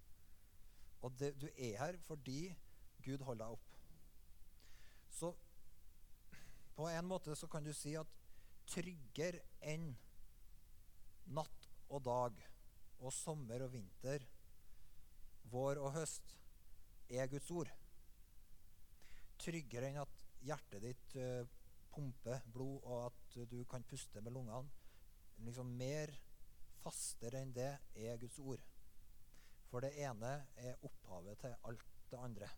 Og 1.05 1.13
det, 1.21 1.35
du 1.37 1.51
er 1.51 1.77
her 1.83 1.99
fordi 2.07 2.47
Gud 3.05 3.27
holder 3.29 3.45
deg 3.45 3.59
opp. 3.59 3.77
Så 5.13 5.35
på 6.79 6.89
en 6.89 7.11
måte 7.11 7.37
så 7.37 7.49
kan 7.53 7.67
du 7.67 7.75
si 7.77 7.93
at 8.01 8.17
tryggere 8.73 9.43
enn 9.69 9.91
natt 11.37 11.69
og 11.91 12.01
dag 12.09 12.41
og 13.03 13.13
sommer 13.13 13.67
og 13.67 13.75
vinter, 13.77 14.25
vår 15.53 15.85
og 15.85 15.93
høst, 15.99 16.39
er 17.13 17.29
Guds 17.29 17.53
ord. 17.53 17.77
Tryggere 19.41 19.91
enn 19.91 20.01
at 20.03 20.25
hjertet 20.45 20.85
ditt 20.85 21.15
uh, 21.21 21.45
pumper 21.95 22.43
blod, 22.53 22.81
og 22.85 23.07
at 23.09 23.39
du 23.51 23.63
kan 23.71 23.85
puste 23.89 24.23
med 24.25 24.35
lungene. 24.37 24.69
Liksom 25.47 25.71
Mer 25.81 26.13
fastere 26.81 27.41
enn 27.41 27.55
det 27.57 27.71
er 27.97 28.21
Guds 28.21 28.39
ord. 28.43 28.63
For 29.71 29.85
det 29.85 29.95
ene 30.03 30.35
er 30.59 30.85
opphavet 30.87 31.41
til 31.41 31.57
alt 31.71 31.89
det 32.11 32.21
andre. 32.21 32.51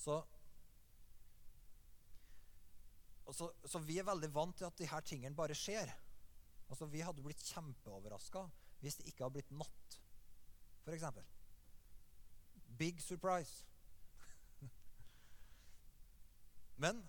Så 0.00 0.20
så, 3.30 3.46
så, 3.62 3.78
vi 3.86 3.94
er 4.00 4.06
veldig 4.08 4.26
vant 4.34 4.56
til 4.58 4.66
at 4.66 4.80
her 4.90 5.04
tingene 5.06 5.36
bare 5.38 5.54
skjer. 5.54 5.92
Altså, 6.66 6.88
Vi 6.90 7.02
hadde 7.04 7.22
blitt 7.22 7.44
kjempeoverraska 7.46 8.42
hvis 8.80 8.96
det 8.96 9.10
ikke 9.10 9.26
hadde 9.26 9.36
blitt 9.36 9.50
natt, 9.52 9.96
f.eks. 10.86 11.04
Big 12.80 13.02
surprise. 13.04 13.66
Men 16.80 17.02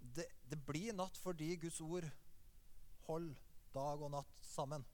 det, 0.00 0.26
det, 0.50 0.58
blir 0.66 0.96
natt 0.98 1.18
fordi 1.22 1.52
Guds 1.62 1.78
ord 1.84 2.08
holder 3.06 3.38
dag 3.74 4.02
og 4.02 4.10
natt 4.16 4.42
sammen. 4.42 4.84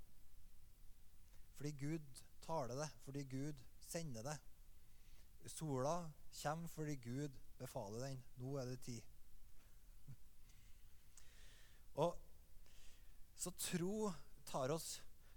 Fordi 1.57 1.73
Gud 1.81 2.21
taler 2.45 2.77
det, 2.83 2.91
fordi 3.07 3.25
Gud 3.31 3.65
sender 3.87 4.27
det. 4.27 4.37
Sola 5.49 5.97
kommer 6.43 6.69
fordi 6.69 6.97
Gud 7.01 7.41
befaler 7.57 8.09
den. 8.09 8.23
Nå 8.43 8.57
er 8.61 8.69
det 8.69 8.81
tid. 8.85 9.15
Og 11.97 12.19
så 13.37 13.53
tro 13.57 14.13
tar 14.47 14.75
oss 14.75 14.97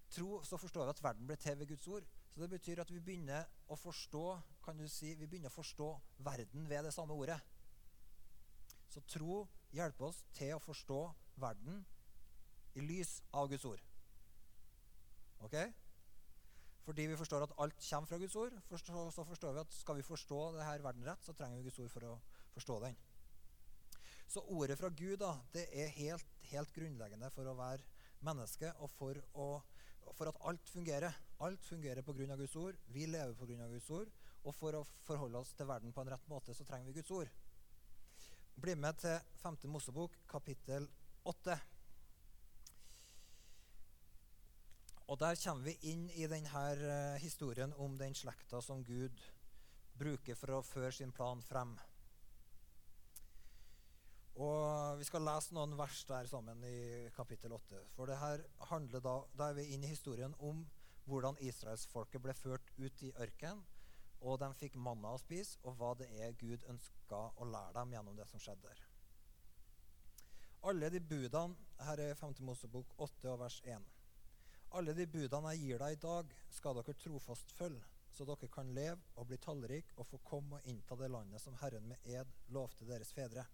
Tro, 0.09 0.39
så 0.41 0.57
forstår 0.57 0.88
vi 0.88 0.89
at 0.89 1.03
verden 1.03 1.27
blir 1.27 1.38
til 1.38 1.53
ved 1.59 1.67
Guds 1.69 1.88
ord. 1.88 2.05
Så 2.33 2.41
det 2.41 2.50
betyr 2.50 2.79
at 2.81 2.89
vi 2.89 3.00
begynner 3.00 3.45
å 3.69 3.75
forstå 3.77 4.24
kan 4.65 4.77
du 4.77 4.88
si, 4.89 5.12
vi 5.13 5.27
begynner 5.27 5.51
å 5.51 5.53
forstå 5.53 5.89
verden 6.25 6.65
ved 6.69 6.88
det 6.88 6.93
samme 6.95 7.13
ordet. 7.13 7.38
Så 8.89 9.03
tro 9.05 9.43
hjelper 9.75 10.10
oss 10.10 10.24
til 10.34 10.55
å 10.55 10.63
forstå 10.63 11.00
verden 11.39 11.84
i 12.77 12.84
lys 12.86 13.19
av 13.36 13.50
Guds 13.51 13.67
ord. 13.69 13.84
Ok? 15.46 15.55
Fordi 16.86 17.05
vi 17.12 17.17
forstår 17.19 17.46
at 17.46 17.53
alt 17.62 17.77
kommer 17.86 18.10
fra 18.10 18.17
Guds 18.17 18.36
ord, 18.39 18.55
så 19.13 19.25
forstår 19.27 19.53
vi 19.53 19.62
at 19.62 19.75
skal 19.77 20.00
vi 20.00 20.08
forstå 20.08 20.39
denne 20.55 20.84
verden 20.84 21.05
rett, 21.05 21.22
så 21.22 21.36
trenger 21.38 21.60
vi 21.60 21.69
Guds 21.69 21.79
ord 21.84 21.91
for 21.93 22.08
å 22.10 22.15
forstå 22.55 22.79
den. 22.88 22.98
Så 24.29 24.41
ordet 24.53 24.77
fra 24.77 24.89
Gud 24.93 25.17
da, 25.22 25.36
det 25.53 25.67
er 25.74 25.89
helt, 25.96 26.25
helt 26.51 26.74
grunnleggende 26.74 27.31
for 27.34 27.50
å 27.50 27.55
være 27.58 27.86
menneske 28.25 28.69
og 28.77 28.91
for, 28.93 29.17
å, 29.34 29.48
for, 30.13 30.29
at 30.29 30.41
alt 30.50 30.69
fungerer. 30.69 31.15
Alt 31.46 31.65
fungerer 31.65 32.05
pga. 32.05 32.36
Guds 32.38 32.55
ord. 32.60 32.77
Vi 32.93 33.08
lever 33.10 33.34
pga. 33.34 33.69
Guds 33.72 33.89
ord. 33.89 34.12
Og 34.46 34.55
for 34.55 34.77
å 34.77 34.84
forholde 35.05 35.41
oss 35.41 35.55
til 35.58 35.67
verden 35.69 35.93
på 35.93 36.03
en 36.03 36.12
rett 36.13 36.29
måte, 36.29 36.53
så 36.53 36.65
trenger 36.67 36.91
vi 36.91 37.00
Guds 37.00 37.12
ord. 37.15 37.31
Bli 38.59 38.73
med 38.75 38.97
til 38.99 39.19
5. 39.39 39.55
Mosebok, 39.71 40.15
kapittel 40.27 40.83
8. 41.23 41.53
Og 45.07 45.19
Der 45.19 45.37
kommer 45.43 45.63
vi 45.63 45.91
inn 45.91 46.09
i 46.09 46.27
denne 46.27 46.63
uh, 46.81 47.15
historien 47.23 47.71
om 47.77 47.95
den 47.97 48.15
slekta 48.15 48.59
som 48.61 48.83
Gud 48.83 49.23
bruker 50.01 50.35
for 50.35 50.57
å 50.57 50.65
føre 50.65 50.91
sin 50.91 51.15
plan 51.15 51.39
frem. 51.45 51.71
Og 54.35 54.99
Vi 54.99 55.07
skal 55.07 55.23
lese 55.23 55.55
noen 55.55 55.77
vers 55.79 56.03
der 56.09 56.27
sammen 56.27 56.65
i 56.67 57.07
kapittel 57.15 57.55
8. 57.55 57.85
For 57.95 58.11
det 58.11 58.19
her 58.19 58.43
handler 58.73 59.07
da, 59.07 59.17
da 59.39 59.53
er 59.53 59.61
vi 59.61 59.69
inne 59.71 59.87
i 59.87 59.95
historien 59.95 60.35
om 60.39 60.65
hvordan 61.07 61.39
israelsfolket 61.39 62.27
ble 62.27 62.35
ført 62.35 62.75
ut 62.75 63.07
i 63.07 63.15
ørkenen. 63.15 63.63
Og 64.21 64.39
de 64.41 64.49
fikk 64.59 64.75
manna 64.75 65.13
å 65.15 65.21
spise, 65.21 65.59
og 65.63 65.77
hva 65.79 65.93
det 65.99 66.09
er 66.19 66.35
Gud 66.39 66.65
ønska 66.71 67.19
å 67.39 67.47
lære 67.47 67.75
dem 67.77 67.93
gjennom 67.95 68.17
det 68.17 68.27
som 68.27 68.41
skjedde 68.43 68.67
der. 68.67 68.81
Alle 70.69 70.89
de 70.91 70.99
budene 70.99 71.55
Her 71.79 72.01
er 72.03 72.17
5. 72.19 72.41
Mosebok 72.43 72.97
8 72.99 73.29
og 73.31 73.39
vers 73.39 73.61
1. 73.63 73.85
Alle 74.75 74.93
de 74.93 75.05
budene 75.07 75.53
jeg 75.55 75.63
gir 75.63 75.79
deg 75.79 75.95
i 75.95 76.01
dag, 76.03 76.33
skal 76.51 76.75
dere 76.75 76.97
trofast 76.99 77.53
følge, 77.55 77.85
så 78.11 78.27
dere 78.27 78.49
kan 78.51 78.73
leve 78.75 78.99
og 79.15 79.29
bli 79.29 79.39
tallrike 79.39 79.95
og 79.95 80.09
få 80.09 80.19
komme 80.27 80.59
og 80.59 80.67
innta 80.67 80.97
det 80.99 81.07
landet 81.13 81.41
som 81.41 81.55
Herren 81.61 81.88
med 81.88 82.03
ed 82.03 82.35
lovte 82.51 82.85
deres 82.89 83.13
fedre. 83.15 83.45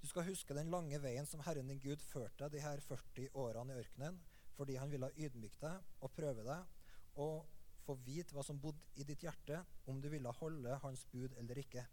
Du 0.00 0.08
skal 0.08 0.26
huske 0.26 0.56
den 0.56 0.72
lange 0.72 0.98
veien 0.98 1.28
som 1.28 1.42
Herren 1.46 1.70
din 1.70 1.80
Gud 1.80 2.02
førte 2.02 2.42
deg 2.42 2.56
de 2.56 2.64
her 2.64 2.82
40 2.88 3.30
årene 3.38 3.76
i 3.76 3.80
ørkenen, 3.84 4.18
fordi 4.56 4.76
han 4.80 4.90
ville 4.90 5.12
ydmyke 5.16 5.62
deg 5.62 6.04
og 6.04 6.12
prøve 6.16 6.44
deg 6.44 7.20
og 7.22 7.59
få 7.84 7.96
vite 8.06 8.34
hva 8.36 8.44
som 8.46 8.60
bodde 8.60 9.00
i 9.00 9.06
ditt 9.08 9.24
hjerte, 9.24 9.62
om 9.90 10.00
du 10.00 10.08
ville 10.12 10.32
holde 10.40 10.78
hans 10.84 11.06
bud 11.12 11.34
eller 11.40 11.60
ikke. 11.62 11.86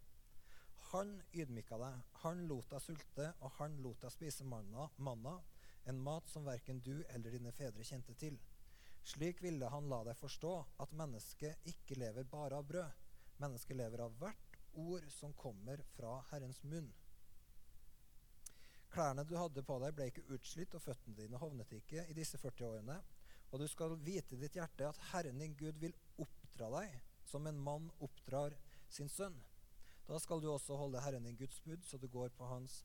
Han 0.92 1.18
ydmyka 1.36 1.78
deg, 1.82 2.04
han 2.24 2.46
lot 2.48 2.70
deg 2.72 2.84
sulte, 2.84 3.32
og 3.44 3.56
han 3.58 3.80
lot 3.84 4.04
deg 4.04 4.14
spise 4.14 4.46
manna, 4.48 4.88
manna 4.98 5.38
en 5.88 6.00
mat 6.04 6.30
som 6.30 6.46
verken 6.46 6.80
du 6.84 7.04
eller 7.10 7.32
dine 7.32 7.52
fedre 7.56 7.84
kjente 7.88 8.16
til. 8.20 8.38
Slik 9.08 9.42
ville 9.44 9.70
han 9.72 9.88
la 9.88 10.02
deg 10.04 10.18
forstå 10.20 10.54
at 10.84 10.96
mennesket 11.00 11.68
ikke 11.72 11.96
lever 12.00 12.28
bare 12.28 12.60
av 12.60 12.68
brød. 12.68 13.04
Mennesket 13.40 13.78
lever 13.80 14.04
av 14.04 14.16
hvert 14.20 14.58
ord 14.78 15.06
som 15.14 15.36
kommer 15.38 15.84
fra 15.96 16.18
Herrens 16.32 16.60
munn. 16.64 16.90
Klærne 18.92 19.24
du 19.28 19.36
hadde 19.38 19.64
på 19.64 19.78
deg, 19.84 19.96
ble 19.96 20.10
ikke 20.12 20.26
utslitt, 20.36 20.76
og 20.76 20.84
føttene 20.84 21.16
dine 21.16 21.40
hovnet 21.40 21.72
ikke 21.80 22.04
i 22.10 22.16
disse 22.18 22.40
40 22.42 22.68
årene. 22.68 22.98
Og 23.52 23.62
du 23.62 23.68
skal 23.72 23.96
vite 24.04 24.36
i 24.36 24.42
ditt 24.42 24.58
hjerte 24.60 24.90
at 24.90 25.04
Herren 25.12 25.40
din 25.40 25.56
Gud 25.60 25.78
vil 25.80 25.96
oppdra 26.20 26.72
deg 26.80 26.98
som 27.28 27.48
en 27.48 27.60
mann 27.60 27.88
oppdrar 28.04 28.56
sin 28.92 29.10
sønn. 29.12 29.36
Da 30.08 30.20
skal 30.24 30.42
du 30.44 30.50
også 30.52 30.78
holde 30.80 31.02
Herren 31.04 31.28
din 31.28 31.40
Guds 31.40 31.60
bud, 31.64 31.84
så 31.84 32.00
du 32.00 32.08
går 32.12 32.32
på 32.36 32.48
hans 32.48 32.82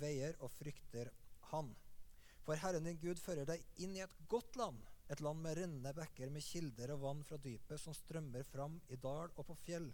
veier 0.00 0.34
og 0.42 0.50
frykter 0.50 1.12
Han. 1.52 1.70
For 2.42 2.58
Herren 2.58 2.86
din 2.86 2.98
Gud 3.02 3.18
fører 3.22 3.46
deg 3.46 3.62
inn 3.82 3.94
i 3.96 4.02
et 4.02 4.16
godt 4.30 4.58
land, 4.58 4.80
et 5.10 5.22
land 5.22 5.42
med 5.42 5.54
rennende 5.58 5.92
bekker, 5.94 6.30
med 6.34 6.42
kilder 6.42 6.92
og 6.94 7.02
vann 7.04 7.22
fra 7.26 7.38
dypet 7.42 7.78
som 7.78 7.94
strømmer 7.94 8.46
fram 8.46 8.80
i 8.90 8.98
dal 8.98 9.30
og 9.34 9.46
på 9.46 9.54
fjell, 9.62 9.92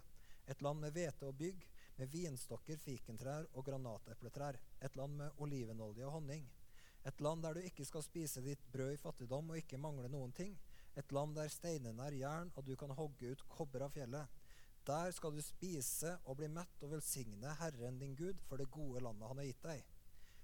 et 0.49 0.61
land 0.65 0.81
med 0.81 0.93
hvete 0.97 1.29
og 1.29 1.37
bygg, 1.39 1.61
med 1.97 2.09
vinstokker, 2.09 2.81
fikentrær 2.81 3.45
og 3.53 3.65
granatepletrær, 3.67 4.57
et 4.81 4.97
land 4.97 5.17
med 5.21 5.41
olivenolje 5.45 6.05
og 6.07 6.17
honning. 6.17 6.45
Et 7.03 7.21
land 7.21 7.43
der 7.43 7.57
du 7.57 7.65
ikke 7.67 7.85
skal 7.85 8.03
spise 8.05 8.41
ditt 8.45 8.63
brød 8.71 8.93
i 8.95 9.01
fattigdom 9.01 9.51
og 9.51 9.59
ikke 9.59 9.81
mangle 9.81 10.09
noen 10.11 10.31
ting. 10.35 10.55
Et 10.95 11.11
land 11.11 11.35
der 11.35 11.51
steinene 11.51 12.07
er 12.07 12.15
jern, 12.19 12.51
og 12.55 12.65
du 12.65 12.75
kan 12.79 12.93
hogge 12.95 13.33
ut 13.33 13.43
kobber 13.51 13.87
av 13.87 13.95
fjellet. 13.95 14.41
Der 14.87 15.11
skal 15.15 15.31
du 15.35 15.41
spise 15.43 16.17
og 16.27 16.37
bli 16.39 16.49
mett 16.51 16.83
og 16.83 16.91
velsigne 16.95 17.55
Herren 17.59 17.99
din 17.99 18.15
Gud 18.19 18.41
for 18.47 18.59
det 18.59 18.71
gode 18.71 19.03
landet 19.03 19.29
han 19.29 19.39
har 19.39 19.47
gitt 19.47 19.63
deg. 19.63 19.83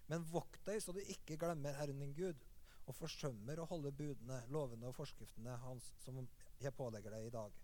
Men 0.09 0.25
vokt 0.31 0.63
deg 0.65 0.79
så 0.81 0.95
du 0.95 1.01
ikke 1.03 1.37
glemmer 1.39 1.75
Herren 1.77 1.99
din 2.03 2.15
Gud, 2.17 2.45
og 2.89 2.97
forsømmer 2.97 3.59
å 3.61 3.67
holde 3.69 3.91
budene, 3.93 4.39
lovene 4.49 4.89
og 4.89 4.95
forskriftene 4.97 5.59
hans 5.61 5.91
som 6.01 6.17
jeg 6.57 6.73
pålegger 6.73 7.13
deg 7.13 7.27
i 7.27 7.33
dag. 7.35 7.57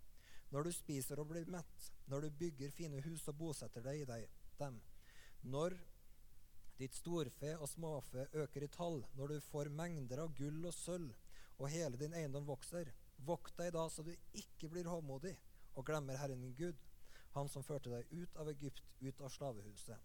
Når 0.53 0.67
du 0.67 0.71
spiser 0.75 1.19
og 1.19 1.31
blir 1.31 1.47
mett, 1.49 1.87
når 2.11 2.27
du 2.27 2.37
bygger 2.43 2.75
fine 2.75 3.01
hus 3.07 3.25
og 3.31 3.39
bosetter 3.39 3.81
deg 3.83 4.03
i 4.03 4.09
deg, 4.09 4.27
dem, 4.59 4.77
når 5.41 5.73
Ditt 6.75 6.95
storfe 6.97 7.53
og 7.55 7.69
småfe 7.71 8.25
øker 8.35 8.65
i 8.65 8.71
tall 8.71 8.97
når 9.15 9.31
du 9.31 9.43
får 9.47 9.69
mengder 9.71 10.19
av 10.25 10.33
gull 10.35 10.65
og 10.67 10.73
sølv, 10.75 11.13
og 11.55 11.71
hele 11.71 11.95
din 11.99 12.15
eiendom 12.17 12.47
vokser. 12.49 12.89
Vokt 13.23 13.55
deg 13.55 13.71
da 13.71 13.85
så 13.89 14.03
du 14.03 14.11
ikke 14.35 14.67
blir 14.73 14.89
hovmodig 14.91 15.37
og 15.75 15.85
glemmer 15.87 16.19
Herren 16.19 16.43
din 16.43 16.57
Gud, 16.57 16.75
Han 17.35 17.49
som 17.51 17.63
førte 17.67 17.91
deg 17.91 18.11
ut 18.15 18.37
av 18.39 18.47
Egypt, 18.47 18.83
ut 19.01 19.21
av 19.21 19.31
slavehuset. 19.31 19.99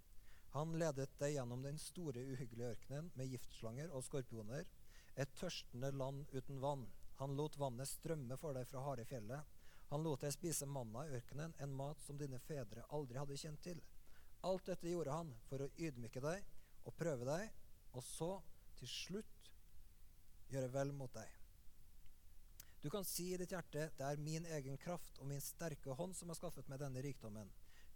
Han 0.50 0.72
ledet 0.78 1.12
deg 1.20 1.36
gjennom 1.36 1.62
den 1.62 1.76
store, 1.78 2.24
uhyggelige 2.26 2.72
ørkenen 2.74 3.10
med 3.14 3.30
giftslanger 3.30 3.92
og 3.94 4.02
skorpioner, 4.02 4.64
et 5.14 5.30
tørstende 5.38 5.92
land 5.94 6.26
uten 6.32 6.58
vann. 6.58 6.88
Han 7.20 7.36
lot 7.38 7.58
vannet 7.58 7.86
strømme 7.86 8.34
for 8.40 8.58
deg 8.58 8.66
fra 8.66 8.82
harde 8.82 9.04
fjellet. 9.06 9.46
Han 9.92 10.02
lot 10.02 10.24
deg 10.26 10.34
spise 10.34 10.66
manna 10.66 11.04
i 11.06 11.14
ørkenen, 11.20 11.54
en 11.62 11.76
mat 11.78 12.02
som 12.02 12.18
dine 12.18 12.42
fedre 12.42 12.82
aldri 12.90 13.22
hadde 13.22 13.38
kjent 13.38 13.62
til. 13.62 13.78
Alt 14.42 14.66
dette 14.66 14.90
gjorde 14.90 15.14
han 15.14 15.30
for 15.46 15.62
å 15.62 15.70
ydmyke 15.78 16.22
deg 16.24 16.50
og 16.84 16.96
prøve 16.96 17.26
deg, 17.28 17.50
og 17.96 18.04
så, 18.04 18.30
til 18.78 18.88
slutt, 18.88 19.52
gjøre 20.50 20.72
vel 20.75 20.92
mot 20.96 21.12
deg. 21.14 21.40
Du 22.80 22.88
kan 22.90 23.04
si 23.04 23.28
i 23.34 23.38
ditt 23.40 23.52
hjerte, 23.52 23.90
det 23.99 24.06
er 24.06 24.22
min 24.25 24.46
egen 24.56 24.78
kraft 24.80 25.18
og 25.20 25.28
min 25.28 25.42
sterke 25.44 25.92
hånd 25.99 26.14
som 26.16 26.32
har 26.32 26.38
skaffet 26.38 26.70
meg 26.72 26.80
denne 26.80 27.02
rikdommen. 27.04 27.50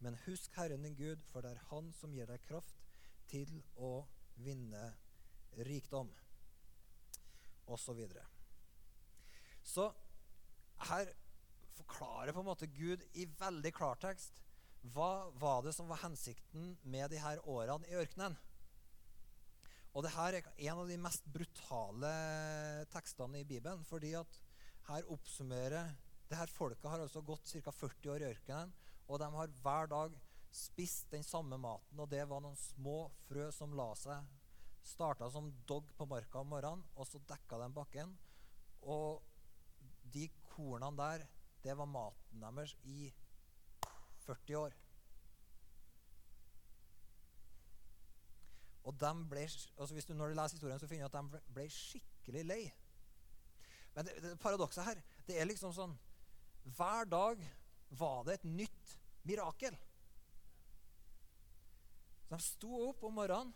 Men 0.05 0.19
husk 0.27 0.53
Herren 0.59 0.85
din 0.85 0.97
Gud, 0.99 1.23
for 1.31 1.41
det 1.41 1.55
er 1.55 1.67
Han 1.71 1.89
som 1.97 2.13
gir 2.13 2.29
deg 2.29 2.43
kraft 2.45 2.83
til 3.31 3.63
å 3.81 4.05
vinne 4.45 4.91
rikdom. 5.65 6.11
Og 7.65 7.81
så 7.81 7.95
videre. 7.97 8.27
Så 9.65 9.89
her 10.91 11.09
forklarer 11.79 12.35
på 12.35 12.43
en 12.43 12.51
måte 12.51 12.69
Gud 12.69 13.03
i 13.17 13.25
veldig 13.39 13.73
klartekst 13.73 14.43
hva 14.93 15.31
var 15.41 15.63
det 15.65 15.73
som 15.73 15.89
var 15.89 16.03
hensikten 16.03 16.75
med 16.83 17.09
de 17.11 17.23
her 17.23 17.41
årene 17.49 17.89
i 17.89 17.97
ørkenen. 17.97 18.37
Og 19.95 20.03
det 20.03 20.15
her 20.17 20.35
er 20.35 20.49
en 20.67 20.81
av 20.83 20.89
de 20.91 20.99
mest 20.99 21.27
brutale 21.31 22.11
tekstene 22.91 23.41
i 23.41 23.47
Bibelen. 23.47 23.85
fordi 23.85 24.15
at 24.19 24.41
her 24.89 25.07
oppsummerer 25.15 25.95
det 26.29 26.39
her 26.39 26.51
Folket 26.51 26.89
har 26.91 27.01
altså 27.01 27.23
gått 27.23 27.47
ca. 27.47 27.71
40 27.71 28.11
år 28.11 28.23
i 28.25 28.31
ørkenen, 28.33 28.73
og 29.09 29.21
de 29.21 29.29
har 29.37 29.53
hver 29.63 29.91
dag 29.93 30.17
spist 30.55 31.11
den 31.13 31.23
samme 31.23 31.59
maten. 31.61 32.01
Og 32.01 32.09
det 32.11 32.25
var 32.29 32.43
noen 32.43 32.59
små 32.59 33.11
frø 33.29 33.51
som 33.53 33.75
la 33.77 33.91
seg. 33.99 34.25
Starta 34.85 35.31
som 35.31 35.53
dogg 35.69 35.93
på 35.97 36.09
marka 36.09 36.41
om 36.41 36.51
morgenen, 36.53 36.85
og 36.97 37.07
så 37.09 37.21
dekka 37.29 37.61
de 37.61 37.71
bakken. 37.77 38.17
Og 38.83 39.23
de 40.15 40.27
kornene 40.51 40.97
der, 40.99 41.27
det 41.65 41.77
var 41.77 41.89
maten 41.89 42.43
deres 42.45 42.75
i 42.85 43.13
40 44.27 44.59
år. 44.65 44.84
Og 48.85 48.97
de 49.01 49.13
ble, 49.29 49.45
altså 49.79 49.95
hvis 49.97 50.07
du, 50.07 50.15
Når 50.15 50.29
du 50.33 50.37
leser 50.37 50.59
historien, 50.59 50.81
så 50.81 50.89
finner 50.89 51.09
du 51.09 51.17
at 51.17 51.33
de 51.33 51.43
ble 51.57 51.65
skikkelig 51.73 52.45
lei. 52.45 52.63
Men 53.95 54.07
det, 54.09 54.19
det 54.23 54.39
paradokset 54.43 54.85
her 54.85 55.01
det 55.27 55.39
er 55.39 55.49
liksom 55.49 55.73
sånn 55.73 55.95
Hver 56.77 57.09
dag 57.09 57.41
var 57.95 58.25
det 58.27 58.39
et 58.39 58.47
nytt 58.49 58.95
mirakel. 59.29 59.77
Så 62.25 62.35
de 62.35 62.41
sto 62.43 62.71
opp 62.89 63.05
om 63.07 63.15
morgenen. 63.15 63.53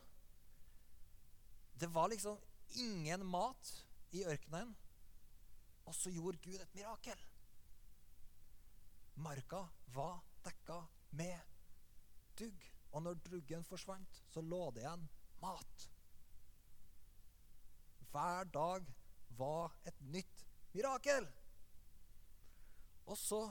Det 1.79 1.89
var 1.91 2.11
liksom 2.13 2.39
ingen 2.79 3.25
mat 3.27 3.73
i 4.15 4.25
ørkenen. 4.29 4.75
Og 5.89 5.97
så 5.97 6.13
gjorde 6.13 6.41
Gud 6.45 6.61
et 6.61 6.75
mirakel. 6.77 7.21
Marka 9.25 9.65
var 9.97 10.21
dekka 10.45 10.83
med 11.19 11.41
dugg. 12.39 12.69
Og 12.93 13.03
når 13.03 13.21
druggen 13.25 13.65
forsvant, 13.67 14.23
så 14.31 14.45
lå 14.45 14.69
det 14.77 14.85
igjen 14.85 15.09
mat. 15.43 15.89
Hver 18.13 18.45
dag 18.53 18.93
var 19.39 19.75
et 19.87 20.01
nytt 20.01 20.45
mirakel. 20.75 21.27
Og 23.09 23.19
så 23.19 23.43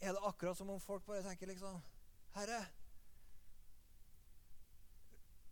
er 0.00 0.14
det 0.14 0.26
akkurat 0.28 0.58
som 0.58 0.70
om 0.70 0.80
folk 0.82 1.06
bare 1.06 1.24
tenker 1.24 1.48
liksom 1.50 1.78
Herre, 2.34 2.60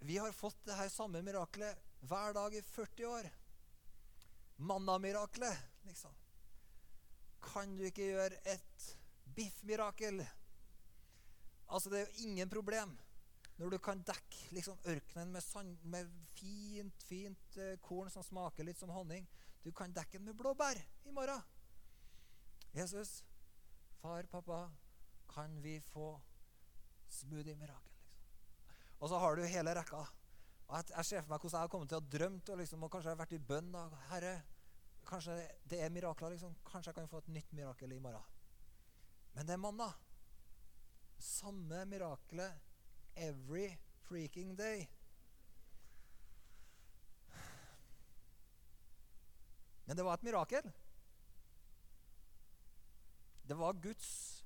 vi 0.02 0.16
har 0.18 0.32
fått 0.34 0.64
det 0.66 0.74
her 0.74 0.88
samme 0.90 1.22
miraklet 1.22 1.78
hver 2.10 2.34
dag 2.34 2.54
i 2.58 2.62
40 2.62 3.06
år. 3.06 3.28
Manna-miraklet, 4.56 5.58
liksom. 5.86 6.14
Kan 7.42 7.76
du 7.78 7.84
ikke 7.86 8.08
gjøre 8.10 8.40
et 8.50 8.88
biff-mirakel? 9.36 10.24
Altså, 11.68 11.90
det 11.90 12.00
er 12.00 12.08
jo 12.08 12.26
ingen 12.26 12.50
problem 12.50 12.96
når 13.60 13.74
du 13.74 13.78
kan 13.82 14.00
dekke 14.06 14.54
liksom, 14.56 14.78
ørkenen 14.88 15.32
med, 15.34 15.44
sand, 15.44 15.76
med 15.84 16.10
fint, 16.38 17.04
fint 17.08 17.58
eh, 17.60 17.76
korn 17.84 18.10
som 18.10 18.24
smaker 18.24 18.66
litt 18.66 18.80
som 18.80 18.92
honning. 18.94 19.28
Du 19.62 19.70
kan 19.76 19.92
dekke 19.94 20.18
den 20.18 20.30
med 20.30 20.38
blåbær 20.38 20.80
i 21.06 21.14
morgen. 21.14 21.42
Jesus, 22.72 23.20
far, 24.00 24.26
pappa, 24.32 24.64
kan 25.28 25.58
vi 25.62 25.76
få 25.92 26.14
smoothie-mirakel? 27.12 27.76
Liksom? 27.76 28.98
Og 29.02 29.08
så 29.08 29.18
har 29.18 29.36
du 29.36 29.44
hele 29.44 29.74
rekka. 29.74 30.00
Og 30.68 30.76
jeg, 30.78 30.88
jeg 30.96 31.04
ser 31.04 31.22
for 31.22 31.34
meg 31.34 31.42
hvordan 31.42 31.58
jeg 31.58 31.66
har 31.66 31.70
kommet 31.72 31.90
til 31.90 31.98
å 31.98 32.00
ha 32.00 32.10
drømt 32.16 32.50
og, 32.52 32.58
liksom, 32.62 32.84
og 32.86 32.92
kanskje 32.92 33.10
jeg 33.10 33.16
har 33.16 33.22
vært 33.22 33.36
i 33.36 33.44
bønn. 33.52 33.70
Da. 33.74 33.84
Herre, 34.12 34.34
kanskje 35.08 35.36
det 35.68 35.80
er 35.84 35.92
mirakler. 35.92 36.36
Liksom. 36.36 36.54
Kanskje 36.68 36.92
jeg 36.92 36.98
kan 37.00 37.10
få 37.10 37.20
et 37.20 37.32
nytt 37.36 37.56
mirakel 37.58 37.92
i 37.92 38.00
morgen. 38.02 38.24
Men 39.34 39.48
det 39.48 39.56
er 39.56 39.60
mandag. 39.60 39.98
Samme 41.22 41.84
mirakelet 41.90 42.71
every 43.16 43.78
freaking 44.08 44.56
day. 44.56 44.88
Men 49.84 49.96
det 49.96 50.04
var 50.04 50.14
et 50.14 50.22
mirakel. 50.22 50.72
Det 53.48 53.54
var 53.54 53.72
Guds 53.72 54.44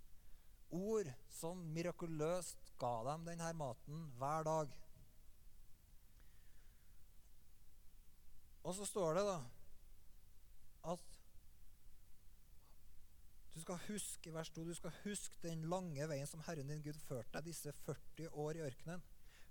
ord 0.71 1.13
som 1.31 1.61
mirakuløst 1.75 2.73
ga 2.81 2.95
dem 3.11 3.27
denne 3.29 3.53
maten 3.55 4.09
hver 4.19 4.47
dag. 4.49 4.73
Og 8.67 8.75
så 8.75 8.87
står 8.89 9.15
det 9.15 9.27
da 9.29 9.37
at 10.93 11.19
du 13.57 13.62
skal 13.64 13.81
huske 13.88 14.33
vers 14.35 14.51
2, 14.53 14.66
du 14.69 14.75
skal 14.77 14.92
huske 15.07 15.40
den 15.40 15.62
lange 15.73 16.05
veien 16.11 16.29
som 16.29 16.42
Herren 16.45 16.69
din 16.69 16.83
Gud 16.85 16.99
førte 17.07 17.38
deg 17.38 17.47
disse 17.49 17.73
40 17.87 18.35
år 18.37 18.59
i 18.59 18.64
ørkenen, 18.66 19.05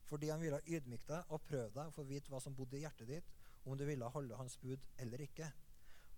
fordi 0.05 0.29
han 0.29 0.43
ville 0.43 0.61
ydmyke 0.69 1.09
deg 1.09 1.33
og 1.33 1.41
prøve 1.47 1.73
deg 1.73 1.89
for 1.95 2.05
å 2.05 2.11
vite 2.11 2.29
hva 2.29 2.41
som 2.43 2.53
bodde 2.53 2.77
i 2.77 2.83
hjertet 2.83 3.09
ditt, 3.09 3.31
om 3.65 3.73
du 3.73 3.81
ville 3.89 4.11
holde 4.13 4.37
hans 4.37 4.59
bud 4.61 4.83
eller 5.01 5.25
ikke. 5.25 5.49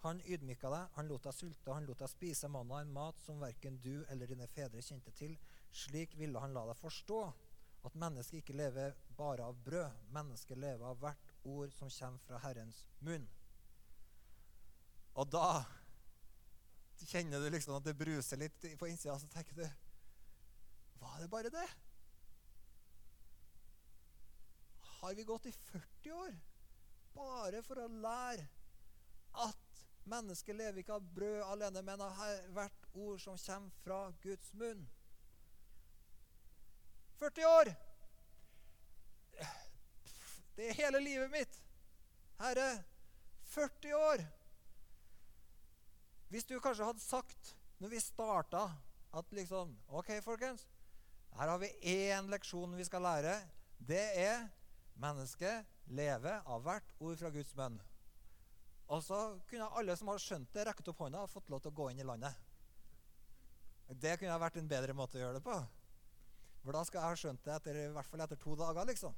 Han 0.04 0.20
ydmyka 0.28 0.74
deg, 0.74 0.92
han 0.98 1.08
lot 1.08 1.24
deg 1.30 1.38
sulte, 1.38 1.72
han 1.72 1.88
lot 1.88 2.04
deg 2.04 2.12
spise 2.12 2.52
manna, 2.52 2.82
en 2.84 2.92
mat 2.92 3.24
som 3.24 3.40
verken 3.40 3.80
du 3.82 4.04
eller 4.12 4.28
dine 4.28 4.50
fedre 4.52 4.84
kjente 4.84 5.16
til. 5.16 5.38
Slik 5.72 6.20
ville 6.20 6.44
han 6.44 6.54
la 6.54 6.68
deg 6.68 6.78
forstå 6.84 7.22
at 7.88 7.96
mennesket 7.96 8.42
ikke 8.44 8.60
lever 8.60 9.00
bare 9.16 9.48
av 9.48 9.58
brød. 9.64 10.06
Mennesket 10.12 10.60
lever 10.60 10.84
av 10.92 11.00
hvert 11.00 11.34
ord 11.48 11.72
som 11.80 11.88
kommer 11.88 12.28
fra 12.28 12.44
Herrens 12.44 12.84
munn. 13.00 13.26
Og 15.18 15.32
da 15.32 15.64
kjenner 17.06 17.40
du 17.40 17.50
liksom 17.54 17.76
at 17.78 17.86
det 17.86 17.98
bruser 17.98 18.40
litt 18.42 18.66
på 18.80 18.88
innsida, 18.90 19.20
så 19.20 19.28
tenker 19.28 19.56
du 19.56 19.68
Var 21.00 21.20
det 21.22 21.30
bare 21.30 21.50
det? 21.54 21.68
Har 24.98 25.14
vi 25.14 25.24
gått 25.24 25.46
i 25.46 25.52
40 25.52 26.12
år 26.12 26.38
bare 27.14 27.62
for 27.66 27.82
å 27.82 27.88
lære 27.88 28.46
at 29.46 29.84
mennesket 30.10 30.58
lever 30.58 30.82
ikke 30.82 30.98
av 30.98 31.06
brød 31.14 31.44
alene, 31.46 31.84
men 31.86 32.02
av 32.02 32.18
hvert 32.56 32.88
ord 32.94 33.22
som 33.22 33.38
kommer 33.38 33.84
fra 33.84 34.00
Guds 34.24 34.54
munn? 34.58 34.88
40 37.20 37.46
år! 37.50 37.74
Det 40.58 40.72
er 40.72 40.80
hele 40.80 41.00
livet 41.06 41.30
mitt. 41.30 41.60
Herre, 42.40 42.84
40 43.54 43.94
år! 43.94 44.24
Hvis 46.28 46.48
du 46.48 46.58
kanskje 46.60 46.88
hadde 46.88 47.04
sagt 47.04 47.54
når 47.80 47.94
vi 47.94 48.02
starta, 48.02 48.68
at 49.16 49.34
liksom 49.34 49.72
OK, 49.96 50.10
folkens, 50.26 50.66
her 51.38 51.52
har 51.52 51.60
vi 51.62 51.70
én 51.88 52.30
leksjon 52.32 52.76
vi 52.76 52.86
skal 52.86 53.06
lære. 53.06 53.36
Det 53.78 54.04
er 54.18 54.48
mennesket 54.98 55.68
lever 55.94 56.42
av 56.46 56.64
hvert 56.66 56.96
ord 57.00 57.20
fra 57.20 57.32
Guds 57.34 57.54
munn. 57.58 57.78
Og 58.88 59.04
så 59.04 59.20
kunne 59.50 59.70
alle 59.78 59.96
som 60.00 60.10
har 60.12 60.22
skjønt 60.22 60.54
det, 60.56 60.66
rekket 60.68 60.90
opp 60.92 61.04
hånda 61.04 61.24
og 61.24 61.32
fått 61.32 61.52
lov 61.52 61.62
til 61.64 61.74
å 61.74 61.78
gå 61.78 61.90
inn 61.92 62.02
i 62.02 62.08
landet. 62.08 62.34
Det 63.88 64.18
kunne 64.20 64.40
vært 64.42 64.60
en 64.60 64.70
bedre 64.72 64.96
måte 64.96 65.20
å 65.20 65.22
gjøre 65.22 65.40
det 65.40 65.46
på. 65.46 65.56
For 66.64 66.76
da 66.76 66.84
skal 66.88 67.00
jeg 67.00 67.08
ha 67.14 67.20
skjønt 67.22 67.44
det 67.46 67.54
etter, 67.56 67.80
i 67.80 67.92
hvert 67.96 68.10
fall 68.12 68.24
etter 68.26 68.40
to 68.42 68.56
dager. 68.60 68.88
liksom. 68.90 69.16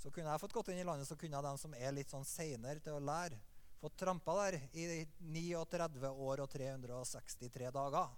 Så 0.00 0.12
kunne 0.12 0.30
jeg 0.30 0.40
fått 0.40 0.54
gått 0.56 0.70
inn 0.72 0.80
i 0.80 0.86
landet, 0.86 1.08
så 1.08 1.16
kunne 1.18 1.42
de 1.44 1.52
som 1.60 1.74
er 1.74 1.92
litt 1.96 2.12
sånn 2.12 2.24
seinere 2.24 2.80
til 2.84 2.96
å 2.96 3.02
lære, 3.02 3.40
fått 3.80 3.96
trampa 3.96 4.34
der 4.44 4.58
i 4.72 5.06
39 5.18 6.10
år 6.10 6.42
og 6.44 6.50
363 6.50 7.70
dager. 7.74 8.14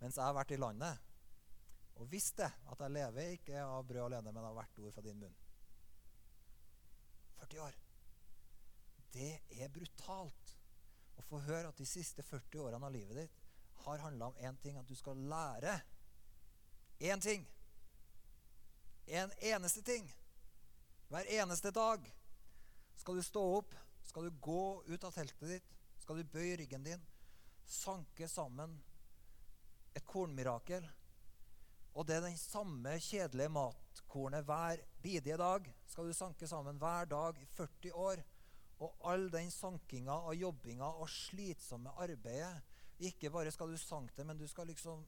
Mens 0.00 0.16
jeg 0.16 0.24
har 0.24 0.36
vært 0.36 0.54
i 0.56 0.60
landet 0.60 1.08
Og 2.00 2.06
visst 2.08 2.38
det, 2.40 2.48
at 2.48 2.80
jeg 2.80 2.92
lever 2.94 3.34
ikke 3.34 3.60
av 3.60 3.84
brød 3.84 4.06
alene, 4.06 4.32
men 4.32 4.46
av 4.48 4.54
hvert 4.56 4.78
ord 4.80 4.94
fra 4.94 5.02
din 5.04 5.18
munn. 5.20 5.34
40 7.42 7.60
år. 7.60 7.76
Det 9.12 9.32
er 9.58 9.72
brutalt 9.74 10.54
å 11.20 11.24
få 11.26 11.42
høre 11.44 11.68
at 11.68 11.76
de 11.76 11.84
siste 11.84 12.24
40 12.24 12.62
årene 12.64 12.88
av 12.88 12.94
livet 12.94 13.20
ditt 13.20 13.36
har 13.84 14.00
handla 14.06 14.30
om 14.30 14.40
én 14.40 14.56
ting, 14.62 14.78
at 14.78 14.88
du 14.88 14.96
skal 14.96 15.20
lære 15.28 15.74
én 17.00 17.20
ting. 17.20 17.44
En 19.06 19.32
eneste 19.40 19.82
ting. 19.82 20.08
Hver 21.08 21.28
eneste 21.40 21.70
dag 21.74 22.04
skal 23.00 23.16
du 23.16 23.24
stå 23.24 23.42
opp, 23.56 23.74
skal 24.04 24.28
du 24.28 24.40
gå 24.44 24.82
ut 24.86 25.04
av 25.04 25.14
teltet 25.14 25.48
ditt, 25.48 25.74
skal 26.02 26.20
du 26.20 26.32
bøye 26.32 26.58
ryggen 26.60 26.84
din, 26.84 27.02
sanke 27.64 28.28
sammen 28.28 28.76
et 29.96 30.06
kornmirakel. 30.06 30.84
Og 31.96 32.06
det 32.06 32.18
er 32.18 32.26
den 32.28 32.38
samme 32.38 32.92
kjedelige 33.02 33.50
matkornet 33.50 34.44
hver 34.46 34.82
bidige 35.02 35.38
dag. 35.40 35.64
Skal 35.90 36.10
du 36.10 36.14
sanke 36.14 36.46
sammen 36.46 36.78
hver 36.78 37.08
dag 37.10 37.40
i 37.40 37.48
40 37.56 37.96
år. 37.98 38.22
Og 38.80 39.08
all 39.10 39.26
den 39.32 39.50
sankinga 39.52 40.14
og 40.30 40.36
jobbinga 40.38 40.86
og 41.02 41.10
slitsomme 41.12 41.92
arbeidet 42.00 42.62
Ikke 43.04 43.28
bare 43.32 43.52
skal 43.52 43.72
du 43.72 43.76
sanke 43.80 44.14
det, 44.16 44.26
men 44.28 44.38
du 44.38 44.46
skal 44.48 44.66
liksom 44.68 45.04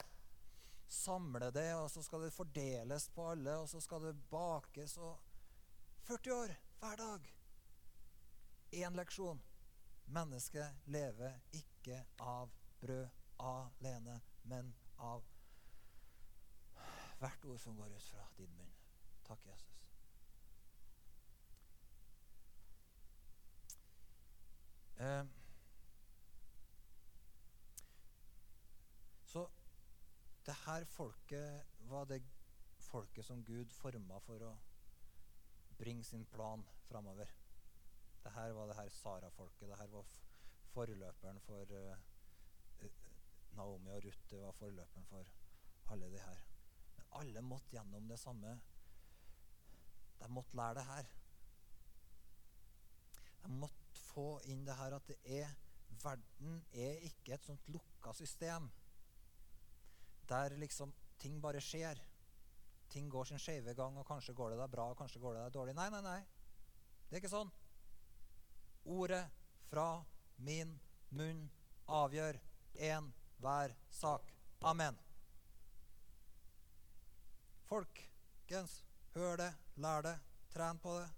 samle 0.88 1.50
det, 1.52 1.74
og 1.74 1.90
så 1.90 2.02
skal 2.04 2.24
det 2.24 2.32
fordeles 2.32 3.08
på 3.12 3.30
alle, 3.30 3.56
og 3.60 3.68
så 3.68 3.80
skal 3.80 4.00
det 4.06 4.16
bakes 4.30 4.96
og 4.96 5.20
40 6.08 6.34
år 6.34 6.54
hver 6.80 6.96
dag. 6.96 7.41
Én 8.72 8.96
leksjon. 8.96 9.42
Mennesket 10.04 10.86
lever 10.88 11.40
ikke 11.52 11.98
av 12.18 12.50
brød 12.80 13.08
alene, 13.38 14.20
men 14.48 14.72
av 14.98 15.24
hvert 17.20 17.44
ord 17.44 17.60
som 17.60 17.76
går 17.76 17.92
ut 17.92 18.08
fra 18.08 18.24
din 18.36 18.54
munn. 18.56 18.72
Takk, 19.28 19.44
Jesus. 19.46 19.76
Eh, 24.96 25.24
så 29.24 29.44
det 30.46 30.56
her 30.64 30.84
folket 30.84 31.78
var 31.78 32.04
det 32.04 32.22
folket 32.78 33.24
som 33.24 33.44
Gud 33.44 33.70
forma 33.72 34.18
for 34.20 34.48
å 34.48 34.56
bringe 35.78 36.04
sin 36.04 36.24
plan 36.24 36.64
framover. 36.88 37.41
Det 38.24 38.32
her 38.32 38.52
var 38.56 38.66
det 38.70 38.76
her 38.78 38.88
Sara-folket. 38.88 39.68
Det 39.68 39.78
her 39.78 39.86
var 39.92 40.04
forløperen 40.72 41.40
for 41.40 41.72
uh, 41.72 41.96
Naomi 43.56 43.90
og 43.90 44.04
Ruth. 44.04 44.30
Det 44.30 44.40
var 44.40 44.52
forløperen 44.52 45.06
for 45.06 45.24
alle 45.92 46.10
de 46.12 46.20
her. 46.20 46.44
Men 46.96 47.10
alle 47.20 47.42
måtte 47.42 47.74
gjennom 47.76 48.08
det 48.08 48.18
samme. 48.18 48.60
De 50.20 50.28
måtte 50.28 50.56
lære 50.56 50.74
det 50.74 50.84
her. 50.84 51.10
De 53.42 53.50
måtte 53.50 54.00
få 54.06 54.40
inn 54.44 54.64
det 54.66 54.76
her 54.78 54.96
at 54.96 55.08
det 55.08 55.18
er 55.42 55.58
Verden 56.02 56.62
er 56.72 57.02
ikke 57.06 57.34
et 57.36 57.44
sånt 57.46 57.66
lukka 57.68 58.14
system 58.16 58.70
der 60.28 60.56
liksom 60.56 60.92
ting 61.20 61.40
bare 61.42 61.60
skjer. 61.60 62.00
Ting 62.90 63.10
går 63.10 63.24
sin 63.24 63.38
skeive 63.38 63.74
gang, 63.74 63.98
og 63.98 64.06
kanskje 64.06 64.34
går 64.34 64.50
det 64.52 64.58
deg 64.58 64.70
bra, 64.72 64.88
og 64.90 64.96
kanskje 64.96 65.20
går 65.20 65.34
det 65.34 65.42
deg 65.44 65.54
dårlig. 65.54 65.74
Nei, 65.76 65.88
nei, 65.92 66.00
nei. 66.04 66.20
Det 67.08 67.16
er 67.16 67.22
ikke 67.22 67.32
sånn. 67.32 67.52
Ordet 68.84 69.24
fra 69.70 70.04
min 70.42 70.74
munn 71.14 71.44
avgjør 71.86 72.38
enhver 72.90 73.74
sak. 73.90 74.32
Amen. 74.62 74.98
Folkens, 77.68 78.82
hør 79.14 79.36
det, 79.40 79.50
lær 79.76 80.04
det, 80.04 80.16
tren 80.52 80.80
på 80.82 80.96
det. 80.98 81.08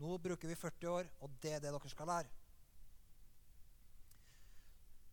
Nå 0.00 0.16
bruker 0.22 0.48
vi 0.48 0.56
40 0.56 0.88
år, 0.88 1.08
og 1.20 1.32
det 1.42 1.56
er 1.56 1.64
det 1.64 1.72
dere 1.74 1.92
skal 1.92 2.08
lære. 2.08 2.36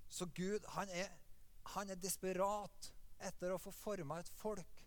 Så 0.10 0.26
Gud, 0.36 0.64
han 0.76 0.90
er, 0.90 1.10
han 1.76 1.90
er 1.92 2.00
desperat 2.00 2.92
etter 3.28 3.52
å 3.52 3.60
få 3.60 3.74
forma 3.76 4.22
et 4.22 4.30
folk 4.40 4.84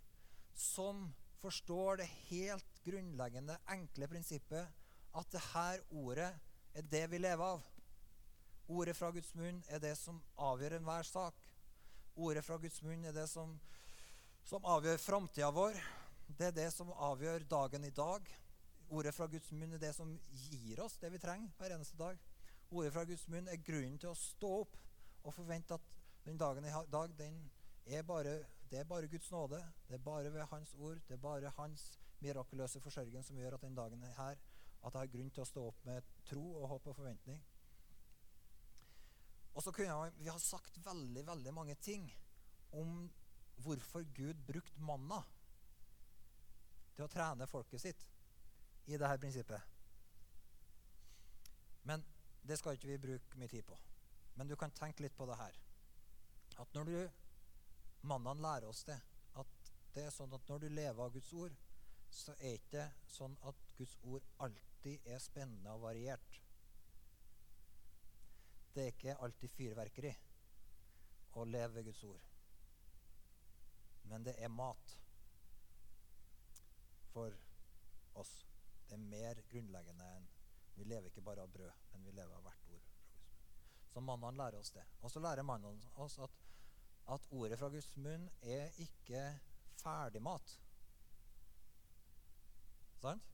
som 0.56 1.10
forstår 1.40 2.00
det 2.00 2.08
helt 2.28 2.80
grunnleggende, 2.84 3.56
enkle 3.72 4.08
prinsippet 4.08 4.86
at 5.16 5.32
det 5.32 5.42
her 5.52 5.82
ordet 5.90 6.30
er 6.74 6.82
det 6.82 7.06
vi 7.10 7.18
lever 7.18 7.44
av. 7.44 7.62
Ordet 8.70 8.94
fra 8.96 9.10
Guds 9.10 9.32
munn 9.34 9.62
er 9.68 9.82
det 9.82 9.96
som 9.98 10.20
avgjør 10.38 10.76
enhver 10.78 11.06
sak. 11.06 11.38
Ordet 12.14 12.44
fra 12.46 12.58
Guds 12.62 12.82
munn 12.86 13.04
er 13.08 13.14
det 13.16 13.26
som, 13.30 13.56
som 14.46 14.66
avgjør 14.66 15.02
framtida 15.02 15.50
vår. 15.54 15.78
Det 16.38 16.50
er 16.50 16.54
det 16.54 16.68
som 16.74 16.92
avgjør 16.94 17.46
dagen 17.50 17.84
i 17.84 17.94
dag. 17.94 18.28
Ordet 18.90 19.14
fra 19.14 19.26
Guds 19.30 19.50
munn 19.54 19.74
er 19.74 19.82
det 19.82 19.94
som 19.96 20.12
gir 20.50 20.82
oss 20.84 20.98
det 21.02 21.10
vi 21.10 21.22
trenger 21.22 21.50
hver 21.58 21.74
eneste 21.74 21.98
dag. 21.98 22.18
Ordet 22.70 22.92
fra 22.94 23.04
Guds 23.06 23.26
munn 23.30 23.50
er 23.50 23.64
grunnen 23.66 23.98
til 23.98 24.12
å 24.12 24.18
stå 24.18 24.52
opp 24.60 24.78
og 25.26 25.34
forvente 25.34 25.74
at 25.74 25.90
den 26.24 26.38
dagen 26.38 26.66
i 26.66 26.74
dag 26.92 27.16
den 27.18 27.40
er 27.86 28.04
bare, 28.06 28.36
det 28.70 28.78
er 28.78 28.86
bare 28.86 29.10
Guds 29.10 29.30
nåde. 29.34 29.58
Det 29.88 29.98
er 29.98 30.04
bare 30.04 30.30
ved 30.32 30.46
Hans 30.52 30.74
ord, 30.78 31.02
det 31.08 31.16
er 31.16 31.22
bare 31.22 31.52
Hans 31.56 31.90
mirakuløse 32.20 32.80
forsørgen 32.80 33.24
som 33.24 33.38
gjør 33.38 33.56
at 33.56 33.64
den 33.64 33.74
dagen 33.74 34.02
er 34.04 34.14
her, 34.16 34.38
at 34.80 34.94
jeg 34.94 35.00
har 35.00 35.12
grunn 35.12 35.30
til 35.30 35.44
å 35.44 35.48
stå 35.48 35.64
opp 35.68 35.80
med 35.88 36.06
tro 36.28 36.42
og 36.60 36.68
håp 36.72 36.86
og 36.90 36.96
forventning. 36.96 37.40
Og 39.54 39.64
så 39.64 39.72
kunne 39.74 40.12
Vi 40.16 40.28
har 40.28 40.38
sagt 40.38 40.78
veldig 40.84 41.26
veldig 41.26 41.52
mange 41.54 41.74
ting 41.74 42.06
om 42.72 43.10
hvorfor 43.60 44.04
Gud 44.16 44.34
brukte 44.46 44.80
manna 44.80 45.20
til 46.94 47.04
å 47.04 47.10
trene 47.12 47.46
folket 47.46 47.80
sitt 47.80 48.06
i 48.86 48.96
dette 48.96 49.18
prinsippet. 49.20 49.60
Men 51.82 52.04
det 52.42 52.58
skal 52.58 52.76
ikke 52.76 52.88
vi 52.88 52.98
bruke 52.98 53.38
mye 53.38 53.48
tid 53.48 53.66
på. 53.66 53.76
Men 54.34 54.48
du 54.48 54.56
kan 54.56 54.72
tenke 54.72 55.02
litt 55.02 55.16
på 55.16 55.26
det 55.28 55.36
her. 55.36 55.58
At 56.58 56.74
når 56.74 56.84
du 56.84 56.96
Mandagen 58.02 58.42
lærer 58.42 58.68
oss 58.68 58.84
det. 58.84 58.98
At 59.36 59.72
det 59.94 60.06
er 60.06 60.14
sånn 60.14 60.32
at 60.32 60.48
når 60.48 60.64
du 60.64 60.68
lever 60.72 61.04
av 61.04 61.12
Guds 61.12 61.32
ord, 61.36 61.56
så 62.10 62.32
er 62.32 62.56
det 62.56 62.58
ikke 62.60 62.86
sånn 63.08 63.36
at 63.48 63.60
Guds 63.78 63.96
ord 64.02 64.26
alltid 64.44 65.06
er 65.06 65.22
spennende 65.22 65.74
og 65.74 65.84
variert. 65.86 66.40
Det 68.74 68.84
er 68.84 68.92
ikke 68.94 69.16
alltid 69.24 69.54
fyrverkeri 69.54 70.12
å 71.38 71.46
leve 71.46 71.78
ved 71.78 71.88
Guds 71.90 72.02
ord. 72.08 72.26
Men 74.10 74.26
det 74.26 74.34
er 74.42 74.50
mat 74.50 74.96
for 77.12 77.34
oss. 78.18 78.34
Det 78.88 78.96
er 78.98 79.08
mer 79.10 79.42
grunnleggende 79.50 80.12
enn 80.16 80.28
Vi 80.80 80.84
lever 80.88 81.10
ikke 81.10 81.22
bare 81.22 81.42
av 81.44 81.50
brød, 81.52 81.72
men 81.92 82.04
vi 82.06 82.12
lever 82.16 82.32
av 82.32 82.44
hvert 82.46 82.68
ord. 82.72 82.84
Så 83.92 84.00
mannen 84.00 84.38
lærer 84.38 84.62
oss 84.62 84.70
det. 84.72 84.84
Og 85.02 85.10
så 85.12 85.20
lærer 85.20 85.44
mannen 85.44 85.82
oss 86.00 86.16
at 86.24 86.38
at 87.10 87.26
ordet 87.30 87.58
fra 87.58 87.68
Guds 87.68 87.96
munn 87.96 88.28
er 88.42 88.68
ikke 88.78 89.22
ferdigmat. 89.80 90.52
Sant? 93.00 93.24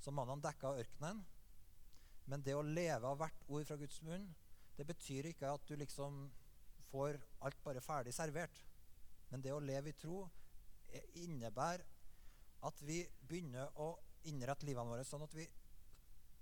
Så 0.00 0.12
mannen 0.14 0.40
dekka 0.42 0.74
ørkenen. 0.80 1.20
Men 2.30 2.44
det 2.46 2.54
å 2.56 2.64
leve 2.64 3.08
av 3.08 3.18
hvert 3.20 3.42
ord 3.48 3.66
fra 3.68 3.76
Guds 3.80 4.00
munn, 4.06 4.26
det 4.76 4.86
betyr 4.88 5.24
ikke 5.30 5.52
at 5.52 5.66
du 5.68 5.74
liksom 5.76 6.30
får 6.90 7.18
alt 7.44 7.60
bare 7.64 7.82
ferdig 7.84 8.14
servert. 8.16 8.56
Men 9.30 9.42
det 9.44 9.52
å 9.54 9.62
leve 9.62 9.92
i 9.92 9.98
tro 9.98 10.22
innebærer 11.20 11.84
at 12.66 12.82
vi 12.84 12.98
begynner 13.28 13.66
å 13.80 13.92
innrette 14.28 14.66
livene 14.68 14.90
våre 14.92 15.04
sånn 15.06 15.24
at 15.24 15.34
vi 15.36 15.46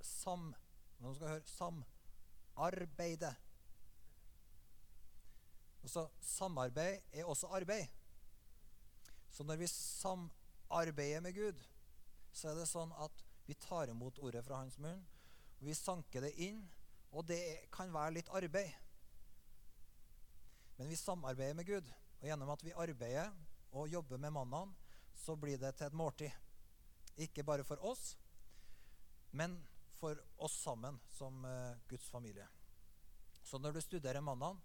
sam, 0.02 0.54
nå 1.02 1.14
skal 1.14 1.28
høre, 1.34 1.46
samarbeider 1.58 3.34
Altså, 5.88 6.08
samarbeid 6.20 7.00
er 7.12 7.24
også 7.24 7.46
arbeid. 7.54 7.86
Så 9.30 9.44
når 9.46 9.56
vi 9.56 9.66
samarbeider 9.70 11.20
med 11.20 11.32
Gud, 11.32 11.62
så 12.38 12.52
er 12.52 12.60
det 12.60 12.68
sånn 12.70 12.92
at 13.02 13.24
vi 13.48 13.56
tar 13.58 13.90
imot 13.90 14.20
ordet 14.22 14.44
fra 14.46 14.60
hans 14.62 14.76
munn, 14.82 15.00
og 15.58 15.64
vi 15.66 15.74
sanker 15.74 16.26
det 16.26 16.34
inn, 16.44 16.60
og 17.10 17.26
det 17.26 17.40
kan 17.74 17.90
være 17.92 18.18
litt 18.18 18.30
arbeid. 18.36 18.70
Men 20.78 20.92
vi 20.92 20.98
samarbeider 21.00 21.56
med 21.58 21.66
Gud, 21.66 21.88
og 22.20 22.28
gjennom 22.28 22.52
at 22.54 22.62
vi 22.62 22.76
arbeider 22.76 23.32
og 23.74 23.90
jobber 23.90 24.20
med 24.22 24.36
mannen, 24.36 24.76
så 25.18 25.34
blir 25.36 25.58
det 25.58 25.74
til 25.76 25.88
et 25.88 25.98
måltid. 25.98 26.30
Ikke 27.18 27.42
bare 27.42 27.66
for 27.66 27.82
oss, 27.82 28.12
men 29.34 29.58
for 29.98 30.20
oss 30.38 30.54
sammen 30.62 31.00
som 31.10 31.42
uh, 31.42 31.74
Guds 31.90 32.06
familie. 32.06 32.46
Så 33.42 33.58
når 33.58 33.74
du 33.74 33.80
studerer 33.82 34.22
mannen, 34.22 34.60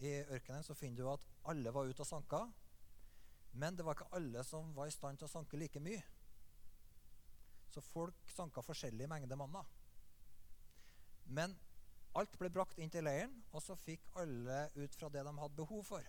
i 0.00 0.12
ørkenen, 0.32 0.64
så 0.64 0.74
finner 0.74 0.96
du 0.96 1.08
at 1.12 1.24
alle 1.50 1.72
var 1.74 1.88
ute 1.88 2.00
og 2.00 2.08
sanka. 2.08 2.46
Men 3.52 3.76
det 3.76 3.84
var 3.84 3.98
ikke 3.98 4.16
alle 4.16 4.44
som 4.46 4.70
var 4.76 4.88
i 4.88 4.94
stand 4.94 5.20
til 5.20 5.28
å 5.28 5.32
sanke 5.32 5.58
like 5.60 5.82
mye. 5.82 6.00
Så 7.70 7.82
folk 7.84 8.30
sanka 8.34 8.62
forskjellig 8.66 9.08
mengde 9.10 9.38
manna. 9.38 9.62
Men 11.30 11.54
alt 12.18 12.32
ble 12.38 12.50
brakt 12.50 12.80
inn 12.82 12.90
til 12.90 13.06
leiren, 13.06 13.36
og 13.54 13.62
så 13.62 13.76
fikk 13.78 14.08
alle 14.18 14.64
ut 14.74 14.96
fra 14.98 15.10
det 15.14 15.22
de 15.26 15.34
hadde 15.38 15.58
behov 15.58 15.84
for. 15.86 16.06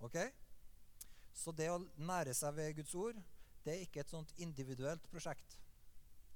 Ok? 0.00 0.16
Så 1.36 1.52
det 1.56 1.68
å 1.72 1.80
nære 2.00 2.32
seg 2.36 2.56
ved 2.56 2.76
Guds 2.78 2.94
ord, 2.96 3.18
det 3.62 3.74
er 3.74 3.84
ikke 3.84 4.02
et 4.02 4.12
sånt 4.12 4.32
individuelt 4.42 5.04
prosjekt. 5.12 5.58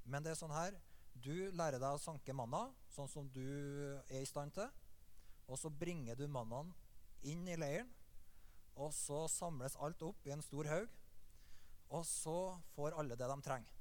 Men 0.05 0.23
det 0.23 0.35
er 0.35 0.39
sånn 0.39 0.55
her 0.55 0.77
Du 1.17 1.33
lærer 1.57 1.81
deg 1.81 1.97
å 1.97 1.99
sanke 1.99 2.35
manna, 2.37 2.67
sånn 2.93 3.09
som 3.09 3.29
du 3.33 3.41
er 4.05 4.21
i 4.21 4.29
stand 4.29 4.53
til. 4.53 4.69
Og 5.49 5.57
så 5.57 5.71
bringer 5.73 6.19
du 6.19 6.27
mannaen 6.29 6.75
inn 7.25 7.47
i 7.49 7.57
leiren. 7.57 7.89
Og 8.77 8.93
så 8.93 9.23
samles 9.33 9.79
alt 9.81 10.03
opp 10.05 10.29
i 10.29 10.35
en 10.35 10.45
stor 10.45 10.69
haug. 10.69 10.93
Og 11.97 12.05
så 12.05 12.37
får 12.75 12.99
alle 13.01 13.17
det 13.17 13.31
de 13.33 13.39
trenger. 13.47 13.76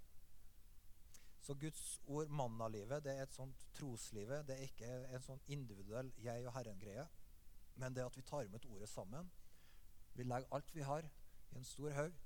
Så 1.45 1.53
Guds 1.61 2.01
ord, 2.09 2.31
mannalivet, 2.33 3.03
det 3.05 3.11
er 3.13 3.27
et 3.27 3.33
sånt 3.35 3.67
troslivet. 3.77 4.47
Det 4.47 4.55
er 4.55 4.65
ikke 4.65 4.87
en 5.13 5.21
sånn 5.21 5.41
individuell 5.53 6.09
jeg 6.23 6.47
og 6.47 6.55
Herren-greie. 6.55 7.05
Men 7.77 7.93
det 7.93 8.05
at 8.05 8.17
vi 8.17 8.23
tar 8.25 8.47
imot 8.47 8.65
ordet 8.65 8.89
sammen. 8.89 9.29
Vi 10.17 10.25
legger 10.25 10.49
alt 10.57 10.73
vi 10.73 10.81
har, 10.87 11.05
i 11.51 11.59
en 11.59 11.67
stor 11.67 11.93
haug. 11.99 12.17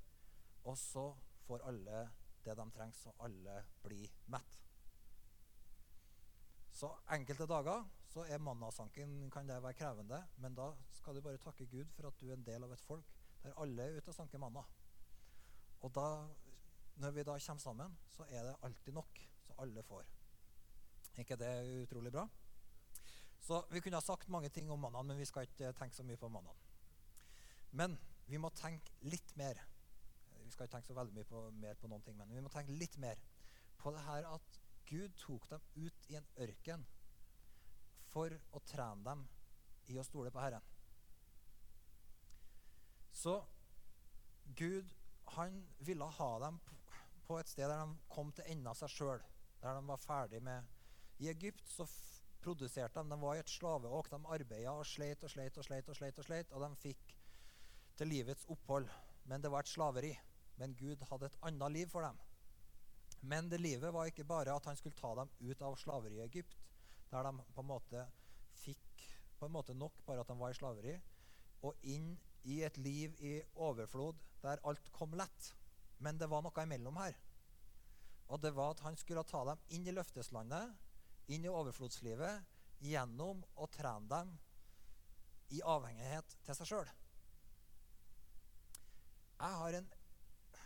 Og 0.64 0.78
så 0.80 1.06
får 1.44 1.66
alle 1.68 2.06
det 2.46 2.56
de 2.56 2.66
trenger, 2.72 2.96
så 2.96 3.12
alle 3.20 3.60
blir 3.84 4.08
mett. 4.32 4.60
Så 6.72 6.94
enkelte 7.12 7.48
dager 7.50 7.84
så 8.08 8.24
er 8.24 8.40
mannasanken 8.40 9.18
kan 9.34 9.50
det 9.50 9.60
være 9.64 9.76
krevende, 9.82 10.22
men 10.38 10.56
da 10.56 10.72
skal 10.96 11.16
du 11.16 11.22
bare 11.22 11.42
takke 11.44 11.68
Gud 11.68 11.92
for 11.96 12.08
at 12.08 12.22
du 12.22 12.30
er 12.30 12.38
en 12.38 12.46
del 12.46 12.64
av 12.64 12.72
et 12.74 12.88
folk 12.88 13.18
der 13.44 13.58
alle 13.60 13.84
er 13.84 13.98
ute 13.98 14.14
og 14.14 14.16
sanker 14.16 14.40
manna. 14.40 14.64
Og 15.84 15.92
da, 15.96 16.06
når 17.00 17.16
vi 17.16 17.24
da 17.24 17.38
kommer 17.40 17.64
sammen, 17.64 17.98
så 18.12 18.28
er 18.30 18.44
det 18.44 18.58
alltid 18.64 18.94
nok, 18.94 19.22
så 19.48 19.56
alle 19.64 19.84
får. 19.84 20.06
Er 21.16 21.24
ikke 21.24 21.40
det 21.40 21.52
utrolig 21.84 22.12
bra? 22.12 22.28
Så 23.40 23.64
Vi 23.72 23.80
kunne 23.80 23.98
ha 23.98 24.02
sagt 24.02 24.30
mange 24.30 24.50
ting 24.50 24.72
om 24.72 24.80
mannene, 24.80 25.04
men 25.08 25.18
vi 25.18 25.26
skal 25.26 25.48
ikke 25.48 25.74
tenke 25.74 25.96
så 25.96 26.04
mye 26.04 26.18
på 26.18 26.28
mannene. 26.28 26.54
Men 27.72 27.98
vi 28.28 28.38
må 28.38 28.50
tenke 28.50 28.92
litt 29.02 29.36
mer 29.38 29.58
vi 30.50 30.54
skal 30.54 30.66
ikke 30.66 30.80
tenke 30.80 30.90
så 30.90 30.96
veldig 30.98 31.14
mye 31.14 31.28
på, 31.30 31.40
mer 31.62 31.76
på 31.78 31.88
noen 31.92 32.02
ting, 32.02 32.16
men 32.18 32.32
vi 32.34 32.42
må 32.42 32.50
tenke 32.50 32.74
litt 32.74 32.96
mer 32.98 33.20
på 33.78 33.92
det 33.94 34.02
her 34.02 34.26
at 34.32 34.56
Gud 34.90 35.14
tok 35.22 35.46
dem 35.52 35.68
ut 35.76 36.08
i 36.10 36.16
en 36.18 36.30
ørken 36.42 36.86
for 38.10 38.34
å 38.34 38.62
trene 38.66 39.06
dem 39.06 39.22
i 39.94 40.00
å 40.02 40.06
stole 40.08 40.32
på 40.34 40.42
Herren. 40.42 40.66
Så 43.14 43.36
Gud 44.58 44.90
han 45.36 45.62
ville 45.86 46.10
ha 46.18 46.32
dem 46.42 46.58
på 47.30 47.38
et 47.38 47.50
sted 47.50 47.70
der 47.70 47.86
de 47.86 47.98
kom 48.10 48.32
til 48.34 48.48
enden 48.50 48.72
av 48.72 48.78
seg 48.80 48.90
sjøl. 48.90 49.22
Der 49.62 49.76
de 49.78 49.86
var 49.86 50.02
ferdig 50.02 50.42
med 50.42 50.66
I 51.22 51.30
Egypt 51.30 51.68
så 51.70 51.86
produserte 52.42 53.04
de. 53.04 53.12
De 53.12 53.20
var 53.22 53.38
i 53.38 53.44
et 53.44 53.52
slaveåk. 53.54 54.10
De 54.10 54.20
arbeida 54.34 54.74
og 54.74 54.88
sleit 54.88 55.24
og 55.24 55.30
sleit 55.34 55.58
og 55.58 55.68
sleit, 55.68 55.90
og 55.90 56.00
sleit, 56.00 56.18
og 56.18 56.26
sleit, 56.26 56.54
og 56.56 56.64
de 56.64 56.82
fikk 56.88 57.14
til 58.00 58.10
livets 58.10 58.48
opphold. 58.50 58.90
Men 59.30 59.44
det 59.44 59.52
var 59.54 59.66
et 59.66 59.72
slaveri. 59.72 60.14
Men 60.58 60.74
Gud 60.80 61.04
hadde 61.12 61.30
et 61.30 61.38
annet 61.46 61.76
liv 61.76 61.92
for 61.92 62.08
dem. 62.08 62.18
Men 63.22 63.52
det 63.52 63.60
livet 63.62 63.94
var 63.94 64.10
ikke 64.10 64.26
bare 64.26 64.56
at 64.56 64.66
han 64.66 64.80
skulle 64.80 64.98
ta 64.98 65.12
dem 65.20 65.30
ut 65.44 65.62
av 65.62 65.78
slaveri 65.78 66.18
i 66.18 66.26
Egypt, 66.26 66.56
der 67.12 67.28
de 67.28 67.46
på 67.54 67.62
en 67.62 67.70
måte 67.70 68.08
fikk 68.64 69.06
på 69.40 69.48
en 69.48 69.56
måte 69.56 69.76
nok 69.76 70.02
bare 70.08 70.24
at 70.24 70.32
de 70.32 70.36
var 70.40 70.52
i 70.52 70.58
slaveri, 70.58 70.96
og 71.64 71.88
inn 71.88 72.12
i 72.48 72.62
et 72.64 72.78
liv 72.80 73.16
i 73.24 73.38
overflod 73.56 74.20
der 74.44 74.60
alt 74.68 74.92
kom 74.96 75.16
lett. 75.20 75.54
Men 76.00 76.20
det 76.20 76.30
var 76.32 76.44
noe 76.44 76.64
imellom 76.64 77.00
her. 77.02 77.18
Og 78.30 78.42
det 78.42 78.54
var 78.56 78.76
at 78.76 78.84
han 78.86 78.98
skulle 79.00 79.26
ta 79.28 79.42
dem 79.48 79.62
inn 79.76 79.88
i 79.90 79.96
løfteslandet, 79.96 80.76
inn 81.34 81.46
i 81.46 81.52
overflodslivet, 81.52 82.46
gjennom 82.80 83.42
å 83.60 83.68
trene 83.74 84.08
dem 84.08 84.36
i 85.56 85.62
avhengighet 85.66 86.36
til 86.46 86.56
seg 86.56 86.70
sjøl. 86.70 86.92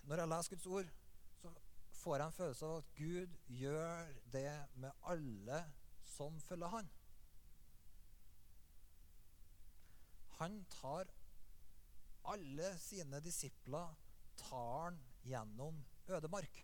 Når 0.03 0.19
jeg 0.19 0.29
leser 0.29 0.53
Guds 0.53 0.67
ord, 0.67 0.91
så 1.39 1.53
får 2.01 2.17
jeg 2.17 2.25
en 2.25 2.37
følelse 2.37 2.67
av 2.67 2.75
at 2.81 2.91
Gud 2.97 3.37
gjør 3.47 4.13
det 4.33 4.51
med 4.83 5.07
alle 5.13 5.63
som 6.13 6.39
følger 6.43 6.73
Han. 6.73 6.89
Han 10.41 10.63
tar 10.69 11.11
alle 12.33 12.73
sine 12.81 13.19
disipler 13.23 13.95
tar 14.39 14.83
han 14.83 14.99
gjennom 15.23 15.79
ødemark. 16.07 16.61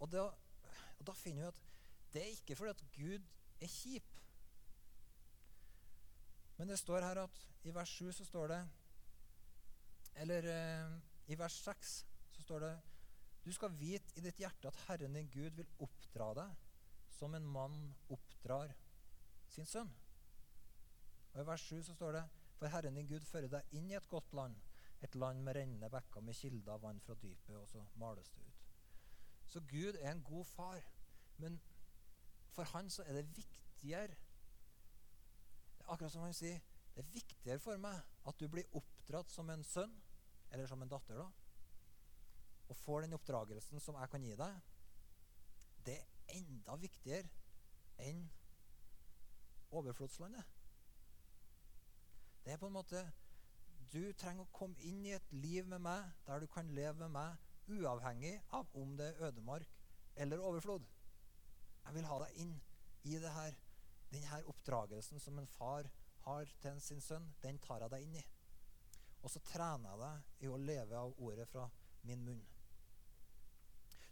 Og 0.00 0.10
da, 0.12 0.26
og 0.98 1.06
da 1.06 1.14
finner 1.16 1.42
vi 1.42 1.48
at 1.48 1.62
det 2.12 2.22
er 2.22 2.34
ikke 2.36 2.56
fordi 2.56 2.70
at 2.70 2.84
Gud 2.96 3.28
er 3.60 3.70
kjip. 3.72 4.12
Men 6.56 6.68
det 6.68 6.78
står 6.78 7.04
her 7.04 7.22
at 7.24 7.40
i 7.68 7.74
vers 7.74 7.88
7 7.88 8.12
så 8.12 8.24
står 8.24 8.52
det 8.52 8.60
eller 10.16 10.48
eh, 10.48 10.92
i 11.26 11.36
vers 11.36 11.58
6 11.64 11.92
så 12.32 12.42
står 12.42 12.60
det 12.60 12.74
Du 13.44 13.52
skal 13.52 13.74
vite 13.78 14.16
i 14.16 14.22
ditt 14.24 14.40
hjerte 14.40 14.68
at 14.68 14.78
Herren 14.86 15.14
din 15.14 15.28
Gud 15.30 15.58
vil 15.58 15.68
oppdra 15.84 16.32
deg 16.38 16.64
som 17.12 17.34
en 17.34 17.46
mann 17.46 17.76
oppdrar 18.12 18.72
sin 19.48 19.68
sønn. 19.68 19.92
Og 21.34 21.40
I 21.40 21.46
vers 21.46 21.68
7 21.68 21.82
så 21.82 21.94
står 21.94 22.16
det 22.16 22.24
For 22.58 22.72
Herren 22.72 22.96
din 22.96 23.08
Gud 23.08 23.24
fører 23.28 23.52
deg 23.52 23.76
inn 23.76 23.90
i 23.90 23.98
et 23.98 24.08
godt 24.08 24.32
land, 24.36 24.56
et 25.04 25.14
land 25.14 25.42
med 25.44 25.56
rennende 25.56 25.90
bekker 25.90 26.24
med 26.24 26.34
kilder 26.34 26.72
av 26.72 26.82
vann 26.82 27.00
fra 27.00 27.14
dypet, 27.14 27.56
og 27.56 27.68
så 27.68 27.84
males 28.00 28.30
det 28.34 28.44
ut. 28.46 28.62
Så 29.46 29.60
Gud 29.60 29.98
er 30.00 30.10
en 30.10 30.22
god 30.24 30.44
far, 30.44 30.82
men 31.36 31.60
for 32.50 32.64
han 32.72 32.90
så 32.90 33.04
er 33.06 33.20
det 33.20 33.36
viktigere 33.36 34.16
Akkurat 35.86 36.10
som 36.10 36.24
han 36.24 36.34
sier, 36.34 36.58
det 36.96 37.04
er 37.04 37.12
viktigere 37.14 37.60
for 37.62 37.78
meg 37.78 38.00
at 38.26 38.40
du 38.40 38.48
blir 38.50 38.72
oppdratt 38.74 39.30
som 39.30 39.50
en 39.52 39.62
sønn 39.62 39.92
eller 40.50 40.66
som 40.66 40.80
en 40.82 40.90
datter, 40.90 41.20
da, 41.20 41.26
og 42.66 42.76
får 42.76 43.04
den 43.04 43.14
oppdragelsen 43.14 43.80
som 43.80 43.98
jeg 44.00 44.10
kan 44.10 44.24
gi 44.26 44.34
deg, 44.40 44.56
det 45.86 45.94
er 46.00 46.40
enda 46.40 46.74
viktigere 46.82 47.28
enn 48.02 48.24
overflodslandet. 49.70 50.42
Det 52.42 52.54
er 52.54 52.58
på 52.62 52.66
en 52.66 52.76
måte 52.78 53.04
Du 53.92 54.12
trenger 54.18 54.44
å 54.44 54.54
komme 54.54 54.78
inn 54.88 55.04
i 55.06 55.14
et 55.16 55.32
liv 55.32 55.66
med 55.70 55.82
meg 55.84 56.08
der 56.26 56.42
du 56.42 56.48
kan 56.50 56.70
leve 56.74 56.98
med 57.04 57.14
meg 57.14 57.76
uavhengig 57.76 58.34
av 58.54 58.70
om 58.78 58.94
det 58.98 59.10
er 59.12 59.28
ødemark 59.28 59.76
eller 60.16 60.42
overflod. 60.48 60.86
Jeg 61.84 61.94
vil 61.94 62.08
ha 62.10 62.18
deg 62.24 62.40
inn 62.42 62.54
i 63.06 63.18
det 63.22 63.30
her, 63.30 63.54
denne 64.10 64.42
oppdragelsen 64.50 65.22
som 65.22 65.38
en 65.38 65.50
far 65.50 65.86
har 66.26 66.50
til 66.62 66.80
sin 66.82 67.02
sønn. 67.02 67.28
Den 67.42 67.58
tar 67.62 67.84
jeg 67.84 67.92
deg 67.92 68.06
inn 68.06 68.18
i. 68.18 68.24
Og 69.22 69.30
så 69.30 69.42
trener 69.46 69.90
jeg 69.92 70.02
deg 70.02 70.46
i 70.46 70.50
å 70.50 70.60
leve 70.60 70.98
av 70.98 71.14
ordet 71.22 71.46
fra 71.50 71.66
min 72.06 72.24
munn. 72.26 72.42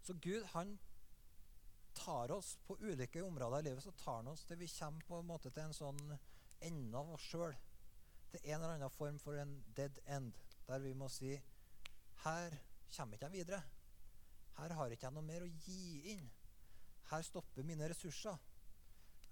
Så 0.05 0.15
Gud 0.23 0.45
han 0.53 0.77
tar 1.95 2.31
oss 2.35 2.57
på 2.67 2.77
ulike 2.81 3.23
områder 3.23 3.63
i 3.63 3.69
livet 3.69 3.85
så 3.85 3.93
tar 3.99 4.21
han 4.21 4.33
oss 4.33 4.43
til 4.45 4.59
vi 4.59 4.69
kommer 4.79 5.07
på 5.09 5.21
en 5.21 5.29
måte 5.29 5.51
til 5.55 5.63
en 5.65 5.77
sånn 5.77 6.17
ende 6.67 6.99
av 6.99 7.15
oss 7.15 7.29
sjøl. 7.31 7.55
Til 8.35 8.51
en 8.51 8.55
eller 8.55 8.73
annen 8.75 8.91
form 8.91 9.19
for 9.23 9.39
en 9.39 9.53
dead 9.77 9.99
end, 10.11 10.33
der 10.67 10.79
vi 10.83 10.93
må 10.93 11.07
si 11.09 11.37
Her 12.25 12.57
kommer 12.97 13.15
ikke 13.15 13.27
jeg 13.27 13.33
videre. 13.33 13.63
Her 14.57 14.73
har 14.75 14.91
ikke 14.91 15.07
jeg 15.07 15.15
noe 15.15 15.23
mer 15.23 15.45
å 15.45 15.51
gi 15.67 16.01
inn. 16.15 16.25
Her 17.13 17.23
stopper 17.23 17.63
mine 17.63 17.87
ressurser. 17.93 18.41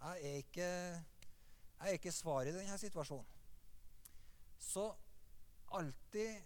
Jeg 0.03 0.29
er 0.29 0.39
ikke, 0.45 0.69
jeg 0.69 1.89
er 1.89 1.99
ikke 1.99 2.15
svaret 2.15 2.53
i 2.53 2.55
denne 2.61 2.79
situasjonen. 2.79 3.27
Så 4.59 4.87
alltid 5.75 6.39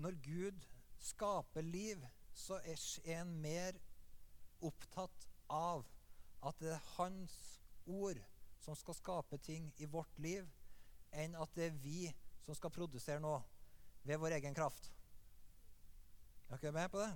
når 0.00 0.16
Gud 0.24 0.66
skaper 1.04 1.68
liv, 1.68 2.00
så 2.32 2.62
er 2.64 2.80
en 3.20 3.36
mer 3.44 3.76
opptatt 4.64 5.28
av 5.52 5.84
at 6.48 6.64
det 6.64 6.72
er 6.78 6.92
Hans 6.96 7.36
ord 7.84 8.24
som 8.64 8.76
skal 8.76 8.96
skape 8.96 9.38
ting 9.44 9.68
i 9.76 9.84
vårt 9.84 10.18
liv, 10.18 10.48
enn 11.22 11.36
at 11.40 11.54
det 11.56 11.68
er 11.68 11.78
vi 11.82 12.08
som 12.44 12.56
skal 12.56 12.72
produsere 12.74 13.22
noe 13.22 13.40
ved 14.04 14.20
vår 14.20 14.36
egen 14.38 14.56
kraft. 14.56 14.90
Er 16.50 16.60
dere 16.60 16.74
med 16.76 16.90
på 16.92 17.00
det? 17.00 17.12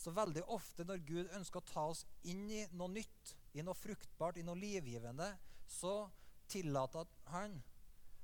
Så 0.00 0.14
veldig 0.16 0.46
ofte 0.48 0.86
når 0.88 1.02
Gud 1.04 1.32
ønsker 1.36 1.60
å 1.60 1.68
ta 1.68 1.82
oss 1.90 2.06
inn 2.30 2.46
i 2.48 2.62
noe 2.72 2.88
nytt, 2.92 3.34
i 3.52 3.64
noe 3.66 3.76
fruktbart, 3.76 4.38
i 4.40 4.46
noe 4.46 4.56
livgivende, 4.56 5.28
så 5.68 6.06
tillater 6.50 7.08
han 7.34 7.58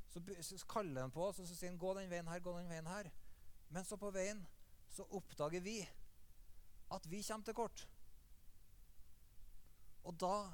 så, 0.09 0.57
kaller 0.69 1.03
han 1.03 1.13
på 1.13 1.27
oss 1.27 1.43
og 1.43 1.49
så 1.49 1.55
sier 1.55 1.69
han, 1.69 1.79
'Gå 1.79 1.93
den 1.99 2.11
veien 2.11 2.29
her, 2.29 2.41
gå 2.41 2.55
den 2.57 2.71
veien 2.71 2.87
her'. 2.87 3.11
Men 3.69 3.85
så 3.85 3.99
på 4.01 4.11
veien 4.11 4.47
så 4.89 5.05
oppdager 5.11 5.61
vi 5.61 5.83
at 6.91 7.11
vi 7.11 7.23
kommer 7.23 7.45
til 7.45 7.55
kort. 7.55 7.89
Og 10.05 10.15
da 10.21 10.53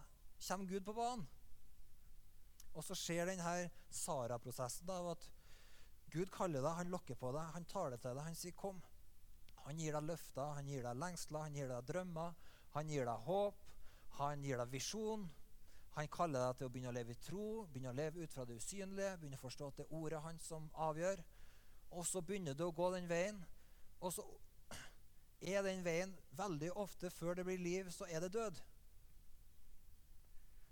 kommer 0.48 0.66
Gud 0.66 0.80
på 0.80 0.92
banen. 0.92 1.28
Og 2.72 2.84
så 2.86 2.96
skjer 2.96 3.28
denne 3.28 3.70
Sara-prosessen 3.92 4.90
av 4.90 5.12
at 5.12 5.28
Gud 6.12 6.30
kaller 6.32 6.60
deg, 6.60 6.76
han 6.76 6.92
lokker 6.92 7.16
på 7.16 7.32
deg, 7.32 7.52
han 7.54 7.68
taler 7.68 8.00
til 8.00 8.16
deg, 8.16 8.24
han 8.24 8.36
sier 8.36 8.52
'kom'. 8.52 8.82
Han 9.64 9.78
gir 9.78 9.92
deg 9.92 10.02
løfter, 10.02 10.54
han 10.56 10.66
gir 10.66 10.82
deg 10.82 10.96
lengsler, 10.96 11.44
han 11.46 11.54
gir 11.54 11.68
deg 11.68 11.86
drømmer, 11.86 12.34
han 12.74 12.88
gir 12.88 13.06
deg 13.06 13.26
håp, 13.28 13.62
han 14.18 14.42
gir 14.42 14.58
deg 14.58 14.72
visjon. 14.72 15.30
Han 15.96 16.08
kaller 16.08 16.46
deg 16.46 16.58
til 16.58 16.66
å 16.66 16.72
begynne 16.72 16.88
å 16.88 16.96
leve 16.96 17.12
i 17.12 17.20
tro, 17.20 17.66
begynne 17.66 17.92
å 17.92 17.96
leve 17.96 18.24
ut 18.24 18.32
fra 18.32 18.44
det 18.48 18.56
usynlige, 18.56 19.16
begynne 19.20 19.36
å 19.36 19.44
forstå 19.44 19.68
at 19.68 19.76
det 19.76 19.86
er 19.86 19.94
ordet 19.98 20.22
hans 20.24 20.48
som 20.48 20.70
avgjør. 20.74 21.24
og 21.92 22.06
så 22.06 22.22
begynner 22.24 22.54
du 22.54 22.64
å 22.64 22.72
gå 22.72 22.86
den 22.94 23.08
veien. 23.08 23.44
Og 24.00 24.12
så 24.12 24.22
er 25.40 25.62
den 25.62 25.84
veien 25.84 26.14
veldig 26.30 26.70
ofte 26.72 27.10
før 27.10 27.34
det 27.34 27.44
blir 27.44 27.58
liv, 27.58 27.90
så 27.90 28.06
er 28.08 28.20
det 28.20 28.32
død. 28.32 28.60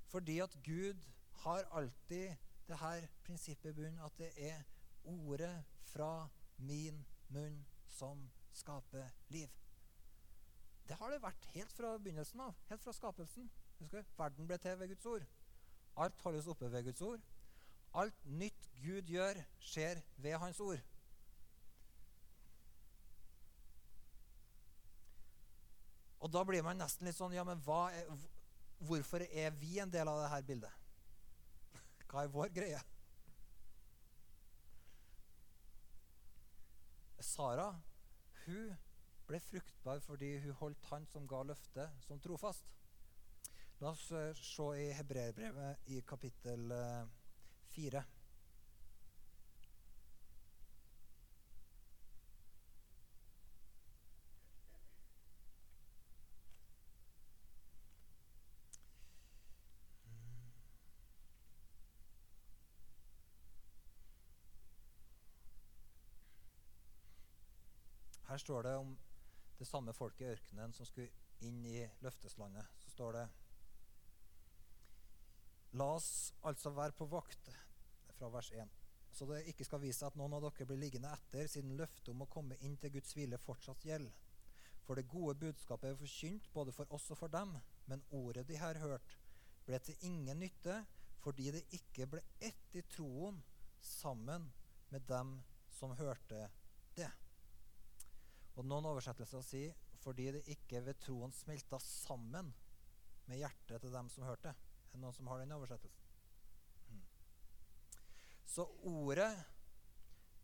Fordi 0.08 0.38
at 0.40 0.56
Gud 0.64 1.04
har 1.44 1.68
alltid 1.76 2.36
det 2.68 2.78
her 2.78 3.06
prinsippet 3.24 3.70
i 3.70 3.76
bunnen 3.78 4.04
at 4.04 4.18
det 4.18 4.30
er 4.50 4.62
ordet 5.04 5.64
fra 5.90 6.28
min 6.56 7.04
munn 7.28 7.66
som 7.88 8.30
skaper 8.52 9.10
liv. 9.28 9.48
Det 10.88 10.96
har 10.98 11.10
det 11.10 11.22
vært 11.22 11.50
helt 11.54 11.72
fra 11.72 11.96
begynnelsen 11.98 12.40
av. 12.42 12.54
Helt 12.68 12.82
fra 12.82 12.92
skapelsen. 12.92 13.50
Husker, 13.78 14.04
verden 14.18 14.48
ble 14.48 14.58
til 14.58 14.78
ved 14.78 14.88
Guds 14.90 15.06
ord. 15.06 15.26
Alt 15.96 16.20
holdes 16.24 16.48
oppe 16.50 16.72
ved 16.72 16.84
Guds 16.84 17.02
ord. 17.02 17.20
Alt 17.94 18.26
nytt 18.26 18.70
Gud 18.82 19.10
gjør, 19.10 19.38
skjer 19.58 20.02
ved 20.16 20.36
Hans 20.38 20.60
ord. 20.60 20.82
Og 26.20 26.32
da 26.32 26.42
blir 26.44 26.62
man 26.62 26.78
nesten 26.78 27.08
litt 27.08 27.16
sånn 27.16 27.32
Ja, 27.32 27.46
men 27.48 27.62
er, 27.64 28.10
hvorfor 28.84 29.24
er 29.24 29.54
vi 29.56 29.78
en 29.80 29.92
del 29.92 30.08
av 30.08 30.20
dette 30.20 30.42
bildet? 30.46 30.79
Hva 32.10 32.24
er 32.24 32.32
vår 32.34 32.50
greie? 32.54 32.78
Sara, 37.22 37.68
hun 38.46 38.72
ble 39.28 39.38
fruktbar 39.44 40.00
fordi 40.02 40.32
hun 40.42 40.56
holdt 40.58 40.88
Han 40.90 41.06
som 41.06 41.28
ga 41.30 41.44
løftet, 41.46 42.00
som 42.02 42.18
trofast. 42.18 42.66
La 43.80 43.92
oss 43.94 44.08
uh, 44.12 44.32
se 44.36 44.66
i 44.82 44.88
Hebreerbrevet 44.96 45.92
i 45.94 46.00
kapittel 46.08 46.72
uh, 46.74 47.06
4. 47.76 48.02
Her 68.40 68.44
står 68.44 68.62
det 68.62 68.76
om 68.76 68.98
det 69.58 69.66
samme 69.68 69.92
folket 69.92 70.22
i 70.24 70.28
ørkenen 70.32 70.70
som 70.72 70.86
skulle 70.88 71.10
inn 71.44 71.58
i 71.68 71.82
løfteslandet. 72.00 72.70
Så 72.80 72.88
står 72.94 73.18
det 73.18 73.24
La 75.76 75.88
oss 75.98 76.30
altså 76.48 76.72
være 76.72 76.96
på 76.96 77.04
vakt, 77.12 77.50
fra 78.16 78.30
vers 78.32 78.48
1, 78.56 78.70
så 79.12 79.28
det 79.28 79.42
ikke 79.52 79.66
skal 79.68 79.82
vise 79.82 80.08
at 80.08 80.16
noen 80.16 80.38
av 80.38 80.46
dere 80.46 80.66
blir 80.70 80.80
liggende 80.80 81.10
etter, 81.12 81.50
siden 81.52 81.76
løftet 81.76 82.08
om 82.14 82.24
å 82.24 82.28
komme 82.32 82.56
inn 82.64 82.78
til 82.80 82.94
Guds 82.94 83.12
hvile 83.12 83.36
fortsatt 83.44 83.84
gjelder. 83.84 84.16
For 84.86 84.96
det 84.96 85.10
gode 85.12 85.36
budskapet 85.42 85.90
er 85.90 86.00
forkynt 86.00 86.48
både 86.56 86.72
for 86.72 86.96
oss 86.96 87.10
og 87.12 87.20
for 87.20 87.32
dem, 87.36 87.52
men 87.92 88.06
ordet 88.22 88.46
de 88.48 88.56
her 88.62 88.80
hørt, 88.80 89.18
ble 89.68 89.82
til 89.84 90.08
ingen 90.08 90.40
nytte 90.40 90.78
fordi 91.20 91.52
det 91.58 91.66
ikke 91.76 92.08
ble 92.16 92.24
ett 92.40 92.80
i 92.80 92.86
troen 92.88 93.44
sammen 93.84 94.48
med 94.88 95.04
dem 95.12 95.36
som 95.76 95.92
hørte. 96.00 96.48
Og 98.60 98.66
Noen 98.68 98.90
oversettelser 98.90 99.44
sier 99.46 99.76
fordi 100.00 100.30
det 100.34 100.46
ikke 100.52 100.82
ved 100.84 100.98
troen 101.00 101.32
smelta 101.32 101.78
sammen 101.80 102.50
med 103.28 103.40
hjertet 103.40 103.82
til 103.82 103.92
dem 103.92 104.08
som 104.12 104.24
hørte. 104.24 104.52
Er 104.52 104.96
det 104.96 105.00
noen 105.00 105.16
som 105.16 105.28
har 105.30 105.40
den 105.40 105.54
oversettelsen? 105.54 106.06
Mm. 106.90 107.02
Så 108.48 108.66
ordet 108.88 109.30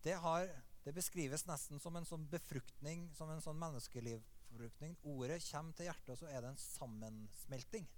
det, 0.05 0.15
har, 0.23 0.47
det, 0.85 0.95
beskrives 0.95 1.47
nesten 1.49 1.81
som 1.83 1.97
en 1.99 2.07
sånn 2.09 2.29
befruktning, 2.31 3.09
som 3.17 3.33
en 3.33 3.43
sånn 3.43 3.59
menneskelivforbrukning. 3.59 4.95
Ordet 5.09 5.41
kommer 5.49 5.75
til 5.77 5.89
hjertet, 5.89 6.13
og 6.15 6.21
så 6.21 6.29
er 6.31 6.45
det 6.45 6.53
en 6.53 6.63
sammensmelting. 6.63 7.89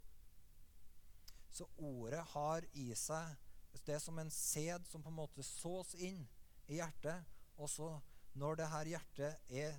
Så 1.53 1.67
ordet 1.77 2.23
har 2.35 2.67
i 2.77 2.91
seg 2.97 3.37
Det 3.85 3.95
er 3.95 4.01
som 4.03 4.19
en 4.21 4.31
sæd 4.33 4.87
som 4.89 5.03
på 5.05 5.11
en 5.11 5.17
måte 5.17 5.45
sås 5.45 5.95
inn 5.95 6.23
i 6.69 6.79
hjertet. 6.79 7.25
Og 7.61 7.69
så, 7.71 7.93
når 8.35 8.59
det 8.59 8.73
her 8.73 8.91
hjertet 8.95 9.53
er 9.63 9.77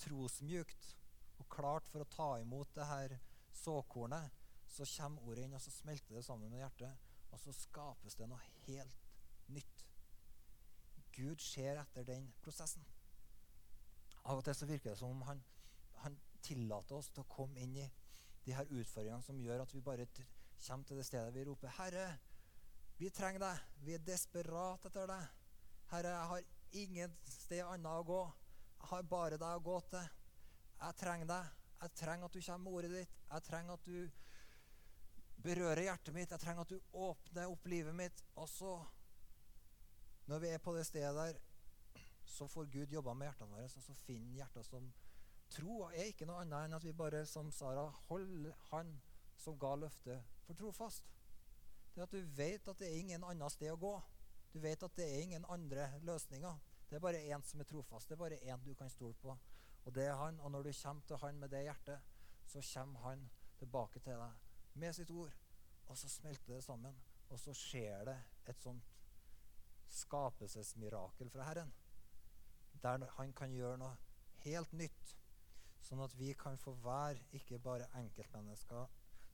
trosmjukt 0.00 0.90
og 1.42 1.48
klart 1.50 1.88
for 1.90 2.04
å 2.04 2.10
ta 2.10 2.28
imot 2.42 2.74
det 2.76 2.86
her 2.88 3.16
såkornet, 3.54 4.32
så 4.74 4.86
kommer 4.96 5.26
ordet 5.28 5.44
inn, 5.46 5.54
og 5.54 5.62
så 5.62 5.70
smelter 5.70 6.16
det 6.16 6.24
sammen 6.26 6.50
med 6.50 6.64
hjertet, 6.64 7.10
og 7.30 7.40
så 7.40 7.54
skapes 7.54 8.16
det 8.18 8.28
noe 8.30 8.42
helt 8.66 9.04
nytt. 9.54 9.84
Gud 11.14 11.42
ser 11.42 11.78
etter 11.78 12.06
den 12.06 12.26
prosessen. 12.42 12.82
Av 14.24 14.40
og 14.40 14.44
til 14.46 14.56
så 14.56 14.66
virker 14.66 14.90
det 14.90 14.98
som 14.98 15.14
om 15.14 15.22
han, 15.28 15.42
han 16.02 16.16
tillater 16.42 16.98
oss 16.98 17.12
til 17.12 17.22
å 17.22 17.30
komme 17.30 17.60
inn 17.62 17.76
i 17.78 17.86
de 18.44 18.54
her 18.56 18.68
utfordringene 18.68 19.22
som 19.24 19.40
gjør 19.40 19.62
at 19.62 19.74
vi 19.74 19.84
bare 19.84 20.08
kommer 20.14 20.88
til 20.88 20.98
det 20.98 21.06
stedet 21.06 21.34
vi 21.34 21.44
roper 21.44 21.68
'Herre, 21.68 22.08
vi 22.98 23.10
trenger 23.10 23.42
deg. 23.42 23.62
Vi 23.84 23.94
er 23.94 24.02
desperat 24.06 24.84
etter 24.86 25.08
deg. 25.10 25.30
Herre, 25.90 26.08
jeg 26.08 26.28
har 26.30 26.42
ingen 26.72 27.16
sted 27.26 27.62
annet 27.66 27.90
å 27.90 28.06
gå. 28.06 28.20
Har 28.90 29.06
bare 29.08 29.38
deg 29.40 29.58
å 29.58 29.64
gå 29.64 29.78
til. 29.92 30.10
Jeg 30.80 30.98
trenger 31.00 31.30
deg. 31.30 31.52
Jeg 31.84 31.96
trenger 32.00 32.28
at 32.28 32.36
du 32.36 32.42
kommer 32.42 32.64
med 32.64 32.78
ordet 32.78 32.90
ditt. 32.92 33.16
Jeg 33.30 33.46
trenger 33.48 33.78
at 33.78 33.88
du 33.88 33.98
berører 35.44 35.86
hjertet 35.88 36.14
mitt. 36.16 36.30
Jeg 36.30 36.42
trenger 36.42 36.64
at 36.64 36.74
du 36.74 37.00
åpner 37.06 37.50
opp 37.52 37.66
livet 37.72 37.96
mitt. 37.96 38.22
Og 38.40 38.48
så, 38.48 38.74
når 40.30 40.44
vi 40.44 40.52
er 40.52 40.62
på 40.64 40.76
det 40.76 40.86
stedet 40.88 41.14
der, 41.16 41.40
så 42.24 42.46
får 42.48 42.70
Gud 42.72 42.92
jobba 42.92 43.14
med 43.14 43.28
hjertene 43.28 43.52
våre, 43.52 43.68
og 43.68 43.84
så 43.84 43.94
finner 44.06 44.40
hjertet 44.40 44.66
som 44.66 44.92
Tro 45.52 45.82
er 45.90 46.08
ikke 46.08 46.26
noe 46.26 46.40
annet 46.40 46.66
enn 46.66 46.76
at 46.78 46.84
vi 46.86 46.94
bare, 46.96 47.20
som 47.28 47.50
Sara, 47.52 47.84
holder 48.08 48.54
Han 48.70 48.94
som 49.38 49.58
ga 49.60 49.74
løftet, 49.76 50.24
for 50.46 50.56
trofast. 50.58 51.04
Det 51.94 52.02
at 52.02 52.14
du 52.14 52.22
vet 52.34 52.68
at 52.68 52.80
det 52.80 52.88
er 52.88 52.96
ingen 52.98 53.26
annet 53.28 53.52
sted 53.52 53.70
å 53.70 53.78
gå. 53.78 53.92
Du 54.54 54.58
vet 54.62 54.82
at 54.82 54.96
det 54.96 55.04
er 55.04 55.20
ingen 55.22 55.44
andre 55.52 55.90
løsninger. 56.06 56.56
Det 56.94 57.00
er 57.00 57.02
bare 57.02 57.22
én 57.34 57.42
som 57.42 57.60
er 57.60 57.66
trofast. 57.66 58.08
Det 58.08 58.14
er 58.14 58.18
bare 58.18 58.36
én 58.38 58.60
du 58.62 58.74
kan 58.78 58.90
stole 58.90 59.14
på. 59.18 59.32
Og 59.84 59.94
det 59.94 60.04
er 60.06 60.14
han. 60.14 60.36
Og 60.40 60.50
når 60.50 60.62
du 60.62 60.72
kommer 60.82 61.02
til 61.02 61.16
han 61.16 61.38
med 61.38 61.48
det 61.48 61.62
hjertet, 61.62 62.00
så 62.46 62.60
kommer 62.74 63.00
han 63.00 63.30
tilbake 63.58 63.98
til 64.00 64.12
deg 64.12 64.36
med 64.74 64.92
sitt 64.94 65.10
ord. 65.10 65.32
Og 65.86 65.98
så 65.98 66.08
smelter 66.08 66.54
det 66.54 66.64
sammen. 66.64 66.94
Og 67.30 67.40
så 67.40 67.52
skjer 67.52 68.04
det 68.04 68.14
et 68.46 68.62
sånt 68.62 68.94
skapelsesmirakel 69.90 71.30
fra 71.30 71.48
Herren. 71.48 71.72
Der 72.82 73.10
han 73.16 73.32
kan 73.32 73.50
gjøre 73.50 73.80
noe 73.82 73.96
helt 74.44 74.72
nytt. 74.72 75.16
Sånn 75.82 76.04
at 76.06 76.14
vi 76.14 76.30
kan 76.38 76.58
få 76.62 76.76
være 76.84 77.26
ikke 77.32 77.58
bare 77.58 77.90
enkeltmennesker 78.04 78.86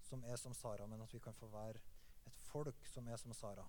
som 0.09 0.25
er 0.25 0.41
som 0.41 0.57
Sara, 0.57 0.87
men 0.87 1.03
at 1.03 1.13
vi 1.13 1.21
kan 1.21 1.37
få 1.37 1.53
være 1.53 1.85
et 2.25 2.41
folk 2.49 2.89
som 2.89 3.09
er 3.09 3.21
som 3.21 3.37
Sara. 3.37 3.69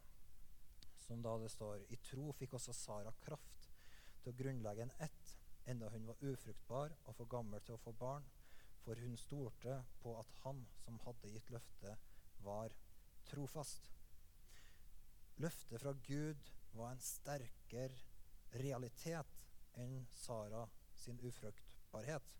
Som 0.99 1.19
da 1.21 1.35
det 1.43 1.51
står 1.51 1.83
I 1.91 1.99
tro 2.07 2.31
fikk 2.39 2.55
også 2.55 2.71
Sara 2.73 3.11
kraft 3.19 3.60
til 4.21 4.33
å 4.33 4.37
grunnlegge 4.37 4.85
en 4.85 4.93
ett, 5.05 5.33
enda 5.69 5.89
hun 5.93 6.07
var 6.09 6.23
ufruktbar 6.25 6.95
og 7.05 7.15
for 7.17 7.29
gammel 7.29 7.61
til 7.65 7.77
å 7.77 7.81
få 7.83 7.93
barn, 7.97 8.25
for 8.81 8.97
hun 8.97 9.17
stolte 9.17 9.77
på 10.01 10.15
at 10.19 10.31
han 10.43 10.63
som 10.81 10.99
hadde 11.05 11.33
gitt 11.33 11.49
løftet, 11.53 12.09
var 12.41 12.73
trofast. 13.29 13.91
Løftet 15.41 15.81
fra 15.81 15.93
Gud 16.07 16.51
var 16.73 16.93
en 16.93 17.03
sterkere 17.05 18.57
realitet 18.61 19.41
enn 19.79 20.05
Sara 20.17 20.65
sin 20.97 21.19
ufruktbarhet. 21.21 22.37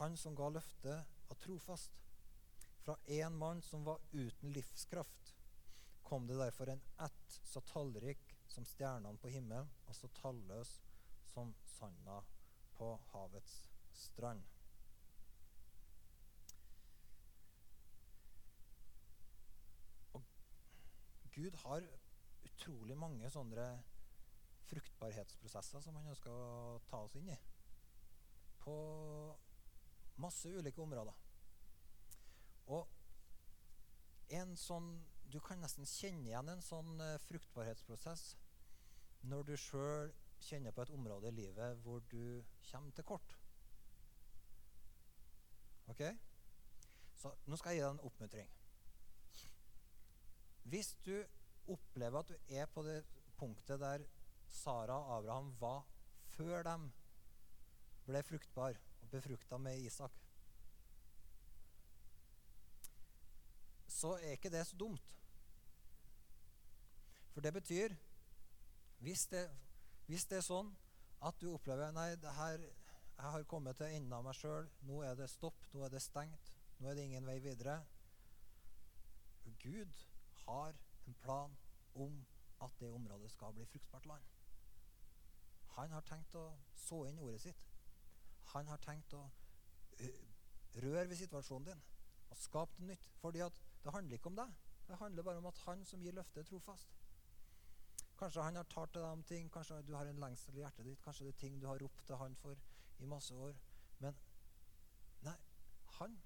Han 0.00 0.16
som 0.16 0.36
ga 0.36 0.48
løftet, 0.48 1.16
var 1.28 1.38
trofast. 1.44 1.96
Fra 2.80 2.96
en 3.20 3.36
mann 3.36 3.60
som 3.62 3.84
var 3.84 4.00
uten 4.12 4.54
livskraft, 4.56 5.34
kom 6.10 6.26
det 6.26 6.34
derfor 6.34 6.66
en 6.66 6.80
ett 6.98 7.40
så 7.44 7.60
tallrik 7.60 8.36
som 8.50 8.64
stjernene 8.66 9.18
på 9.22 9.30
himmelen, 9.30 9.68
og 9.86 9.94
så 9.94 10.08
talløs 10.18 10.72
som 11.30 11.52
sanda 11.70 12.16
på 12.74 12.88
havets 13.12 13.52
strand. 13.94 14.42
Og 20.18 20.26
Gud 21.30 21.54
har 21.62 21.86
utrolig 22.48 22.98
mange 22.98 23.30
sånne 23.30 23.68
fruktbarhetsprosesser 24.66 25.86
som 25.86 26.00
han 26.00 26.10
ønsker 26.10 26.34
å 26.34 26.82
ta 26.90 27.04
oss 27.06 27.14
inn 27.22 27.30
i. 27.30 27.38
På 28.66 28.74
masse 30.18 30.50
ulike 30.50 30.82
områder. 30.82 31.14
Og 32.74 32.90
en 34.34 34.58
sånn 34.58 34.90
du 35.32 35.38
kan 35.44 35.60
nesten 35.62 35.86
kjenne 35.88 36.28
igjen 36.28 36.50
en 36.52 36.64
sånn 36.64 36.96
uh, 37.00 37.18
fruktbarhetsprosess 37.26 38.32
når 39.30 39.50
du 39.50 39.54
sjøl 39.60 40.12
kjenner 40.40 40.72
på 40.74 40.84
et 40.84 40.92
område 40.96 41.28
i 41.28 41.36
livet 41.36 41.82
hvor 41.84 42.00
du 42.10 42.42
kommer 42.70 42.94
til 42.96 43.06
kort. 43.06 43.36
Ok? 45.92 46.02
Så 47.20 47.32
nå 47.46 47.58
skal 47.60 47.74
jeg 47.74 47.82
gi 47.82 47.84
deg 47.84 47.92
en 47.92 48.06
oppmuntring. 48.08 48.50
Hvis 50.70 50.94
du 51.04 51.14
opplever 51.70 52.22
at 52.22 52.32
du 52.32 52.56
er 52.56 52.70
på 52.72 52.84
det 52.86 53.02
punktet 53.40 53.80
der 53.82 54.06
Sara 54.50 54.96
og 54.96 55.12
Abraham 55.18 55.52
var 55.60 55.84
før 56.32 56.64
de 56.66 56.76
ble 58.06 58.22
fruktbar 58.26 58.78
og 59.02 59.12
befrukta 59.12 59.58
med 59.60 59.84
Isak, 59.84 60.16
så 63.90 64.16
er 64.16 64.38
ikke 64.38 64.52
det 64.52 64.64
så 64.66 64.78
dumt. 64.80 65.19
For 67.34 67.40
det 67.44 67.52
betyr 67.54 67.94
hvis 69.00 69.26
det, 69.26 69.46
hvis 70.06 70.26
det 70.28 70.40
er 70.40 70.44
sånn 70.44 70.70
at 71.24 71.36
du 71.40 71.50
opplever 71.52 71.92
Nei, 71.94 72.14
det 72.20 72.32
her, 72.36 72.60
jeg 73.20 73.32
har 73.34 73.46
kommet 73.48 73.76
til 73.76 73.92
enden 73.92 74.12
av 74.16 74.24
meg 74.24 74.36
sjøl. 74.36 74.68
Nå 74.88 75.02
er 75.04 75.16
det 75.16 75.28
stopp. 75.30 75.66
Nå 75.72 75.84
er 75.84 75.92
det 75.92 76.02
stengt. 76.04 76.52
Nå 76.80 76.88
er 76.88 76.96
det 76.96 77.06
ingen 77.08 77.26
vei 77.28 77.38
videre. 77.44 77.78
Gud 79.60 79.96
har 80.46 80.76
en 81.06 81.16
plan 81.20 81.56
om 81.94 82.20
at 82.64 82.76
det 82.80 82.88
området 82.92 83.30
skal 83.32 83.52
bli 83.56 83.66
fruktbart 83.68 84.06
land. 84.06 84.24
Han 85.76 85.92
har 85.96 86.04
tenkt 86.04 86.34
å 86.36 86.46
så 86.76 87.02
inn 87.08 87.20
ordet 87.20 87.40
sitt. 87.44 87.68
Han 88.54 88.68
har 88.68 88.80
tenkt 88.84 89.14
å 89.16 89.22
røre 90.80 91.08
ved 91.08 91.16
situasjonen 91.20 91.70
din 91.70 91.84
og 92.30 92.40
skape 92.40 92.80
noe 92.80 92.92
nytt. 92.92 93.08
Fordi 93.20 93.44
det 93.84 93.94
handler 93.94 94.16
ikke 94.16 94.32
om 94.32 94.40
deg. 94.40 94.56
Det 94.88 94.98
handler 95.00 95.22
bare 95.22 95.42
om 95.42 95.48
at 95.52 95.60
han 95.66 95.84
som 95.86 96.02
gir 96.02 96.16
løftet, 96.16 96.42
er 96.42 96.48
trofast. 96.48 96.99
Kanskje 98.20 98.42
han 98.44 98.56
har 98.56 98.66
talt 98.68 98.92
til 98.92 99.00
deg 99.00 99.16
om 99.16 99.22
ting, 99.24 99.46
kanskje 99.52 99.78
du 99.88 99.94
har 99.96 100.08
en 100.08 100.18
lengsel 100.20 100.58
i 100.58 100.60
hjertet 100.60 100.84
ditt, 100.84 101.00
kanskje 101.00 101.24
det 101.24 101.34
er 101.34 101.38
ting 101.40 101.54
du 101.60 101.66
har 101.70 101.80
ropt 101.80 102.02
til 102.06 102.20
han 102.20 102.34
for 102.36 102.58
i 103.00 103.06
masse 103.08 103.34
år. 103.34 103.56
Men 104.04 104.18
nei, 105.24 105.36
han 105.96 106.18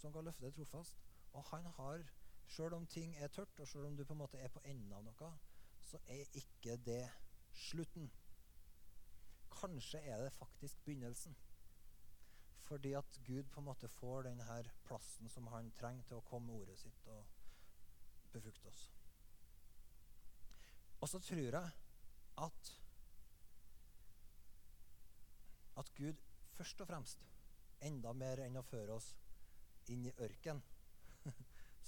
som 0.00 0.12
kan 0.12 0.26
løfte 0.26 0.46
det 0.46 0.56
trofast. 0.56 0.98
Og 1.32 1.44
han 1.52 1.66
har, 1.76 2.02
sjøl 2.50 2.74
om 2.74 2.86
ting 2.86 3.14
er 3.22 3.30
tørt, 3.30 3.60
og 3.62 3.68
sjøl 3.68 3.86
om 3.86 3.96
du 3.96 4.04
på 4.04 4.16
en 4.16 4.22
måte 4.24 4.42
er 4.42 4.50
på 4.50 4.62
enden 4.64 4.92
av 4.92 5.06
noe, 5.06 5.30
så 5.86 6.02
er 6.10 6.34
ikke 6.40 6.76
det 6.86 7.04
slutten. 7.68 8.10
Kanskje 9.54 10.02
er 10.02 10.26
det 10.26 10.34
faktisk 10.34 10.82
begynnelsen. 10.84 11.36
Fordi 12.66 12.92
at 12.98 13.20
Gud 13.26 13.44
på 13.54 13.60
en 13.60 13.68
måte 13.68 13.88
får 13.88 14.26
denne 14.26 14.60
plassen 14.88 15.30
som 15.30 15.46
han 15.52 15.70
trenger 15.78 16.10
til 16.10 16.18
å 16.18 16.26
komme 16.26 16.50
med 16.50 16.62
ordet 16.62 16.78
sitt 16.80 17.08
og 17.12 17.24
befrukte 18.32 18.70
oss. 18.72 18.86
Og 21.04 21.08
så 21.08 21.18
tror 21.20 21.36
jeg 21.36 21.70
at 22.44 22.70
at 25.76 25.90
Gud 25.96 26.14
først 26.56 26.80
og 26.80 26.86
fremst, 26.86 27.24
enda 27.82 28.12
mer 28.16 28.40
enn 28.40 28.56
å 28.56 28.62
føre 28.64 28.94
oss 28.94 29.10
inn 29.92 30.06
i 30.08 30.14
ørken, 30.24 30.62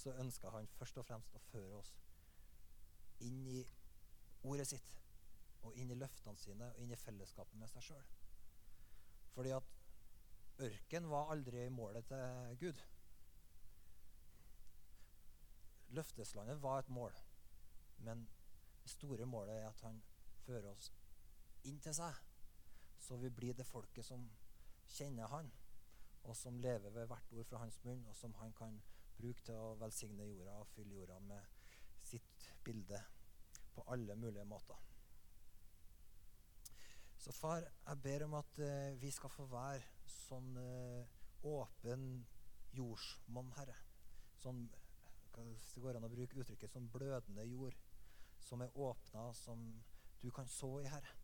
så 0.03 0.13
ønska 0.21 0.53
han 0.53 0.69
først 0.77 1.01
og 1.01 1.09
fremst 1.09 1.39
å 1.39 1.43
føre 1.47 1.79
oss 1.79 1.95
inn 3.25 3.41
i 3.49 3.63
ordet 4.45 4.69
sitt 4.75 5.01
og 5.65 5.81
inn 5.81 5.95
i 5.95 5.99
løftene 5.99 6.37
sine 6.43 6.69
og 6.75 6.85
inn 6.85 6.93
i 6.93 7.01
fellesskapet 7.01 7.57
med 7.57 7.73
seg 7.73 7.89
sjøl. 7.89 8.15
Fordi 9.33 9.57
at 9.57 9.73
ørken 10.69 11.09
var 11.09 11.33
aldri 11.33 11.69
målet 11.73 12.13
til 12.13 12.61
Gud. 12.67 12.85
Løfteslandet 15.97 16.61
var 16.61 16.85
et 16.85 16.93
mål, 16.93 17.17
men 18.05 18.29
det 18.87 18.93
store 18.95 19.27
målet 19.27 19.57
er 19.59 19.65
at 19.67 19.81
han 19.83 19.97
fører 20.47 20.69
oss 20.71 20.93
inn 21.67 21.81
til 21.83 21.95
seg, 21.97 22.19
så 23.03 23.17
vi 23.19 23.33
blir 23.35 23.57
det 23.59 23.67
folket 23.67 24.07
som 24.07 24.23
kjenner 24.95 25.27
han, 25.33 25.49
og 26.23 26.37
som 26.39 26.61
lever 26.63 26.95
ved 26.95 27.09
hvert 27.11 27.33
ord 27.35 27.49
fra 27.49 27.63
hans 27.65 27.81
munn, 27.83 28.05
og 28.07 28.15
som 28.15 28.35
han 28.39 28.55
kan 28.55 28.77
bruke 29.19 29.43
til 29.43 29.59
å 29.59 29.75
velsigne 29.81 30.29
jorda 30.29 30.55
og 30.61 30.71
fylle 30.71 31.01
jorda 31.01 31.19
med 31.27 31.67
sitt 32.07 32.47
bilde 32.63 33.01
på 33.75 33.83
alle 33.91 34.15
mulige 34.15 34.47
måter. 34.47 34.79
Så 37.19 37.35
far, 37.35 37.67
jeg 37.67 38.03
ber 38.07 38.29
om 38.29 38.39
at 38.39 38.63
uh, 38.63 38.95
vi 39.03 39.11
skal 39.11 39.35
få 39.35 39.49
være 39.51 39.83
sånn 40.07 40.53
uh, 40.63 41.17
åpen 41.51 42.07
jordsmonn, 42.77 43.51
Herre. 43.59 43.75
Sånn, 44.39 44.63
det 45.35 45.83
går 45.83 45.99
an 45.99 46.07
å 46.07 46.13
bruke 46.13 46.39
uttrykket, 46.39 46.71
sånn 46.71 46.87
blødende 46.95 47.51
jord 47.51 47.75
som 48.47 48.63
er 48.63 48.79
åpna, 48.79 49.33
som 49.35 49.63
du 50.23 50.31
kan 50.31 50.49
så 50.49 50.79
i, 50.81 50.87
Herre. 50.91 51.17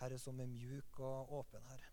Herre, 0.00 0.18
som 0.18 0.40
er 0.40 0.50
mjuk 0.50 1.00
og 1.00 1.32
åpen, 1.40 1.64
Herre. 1.70 1.88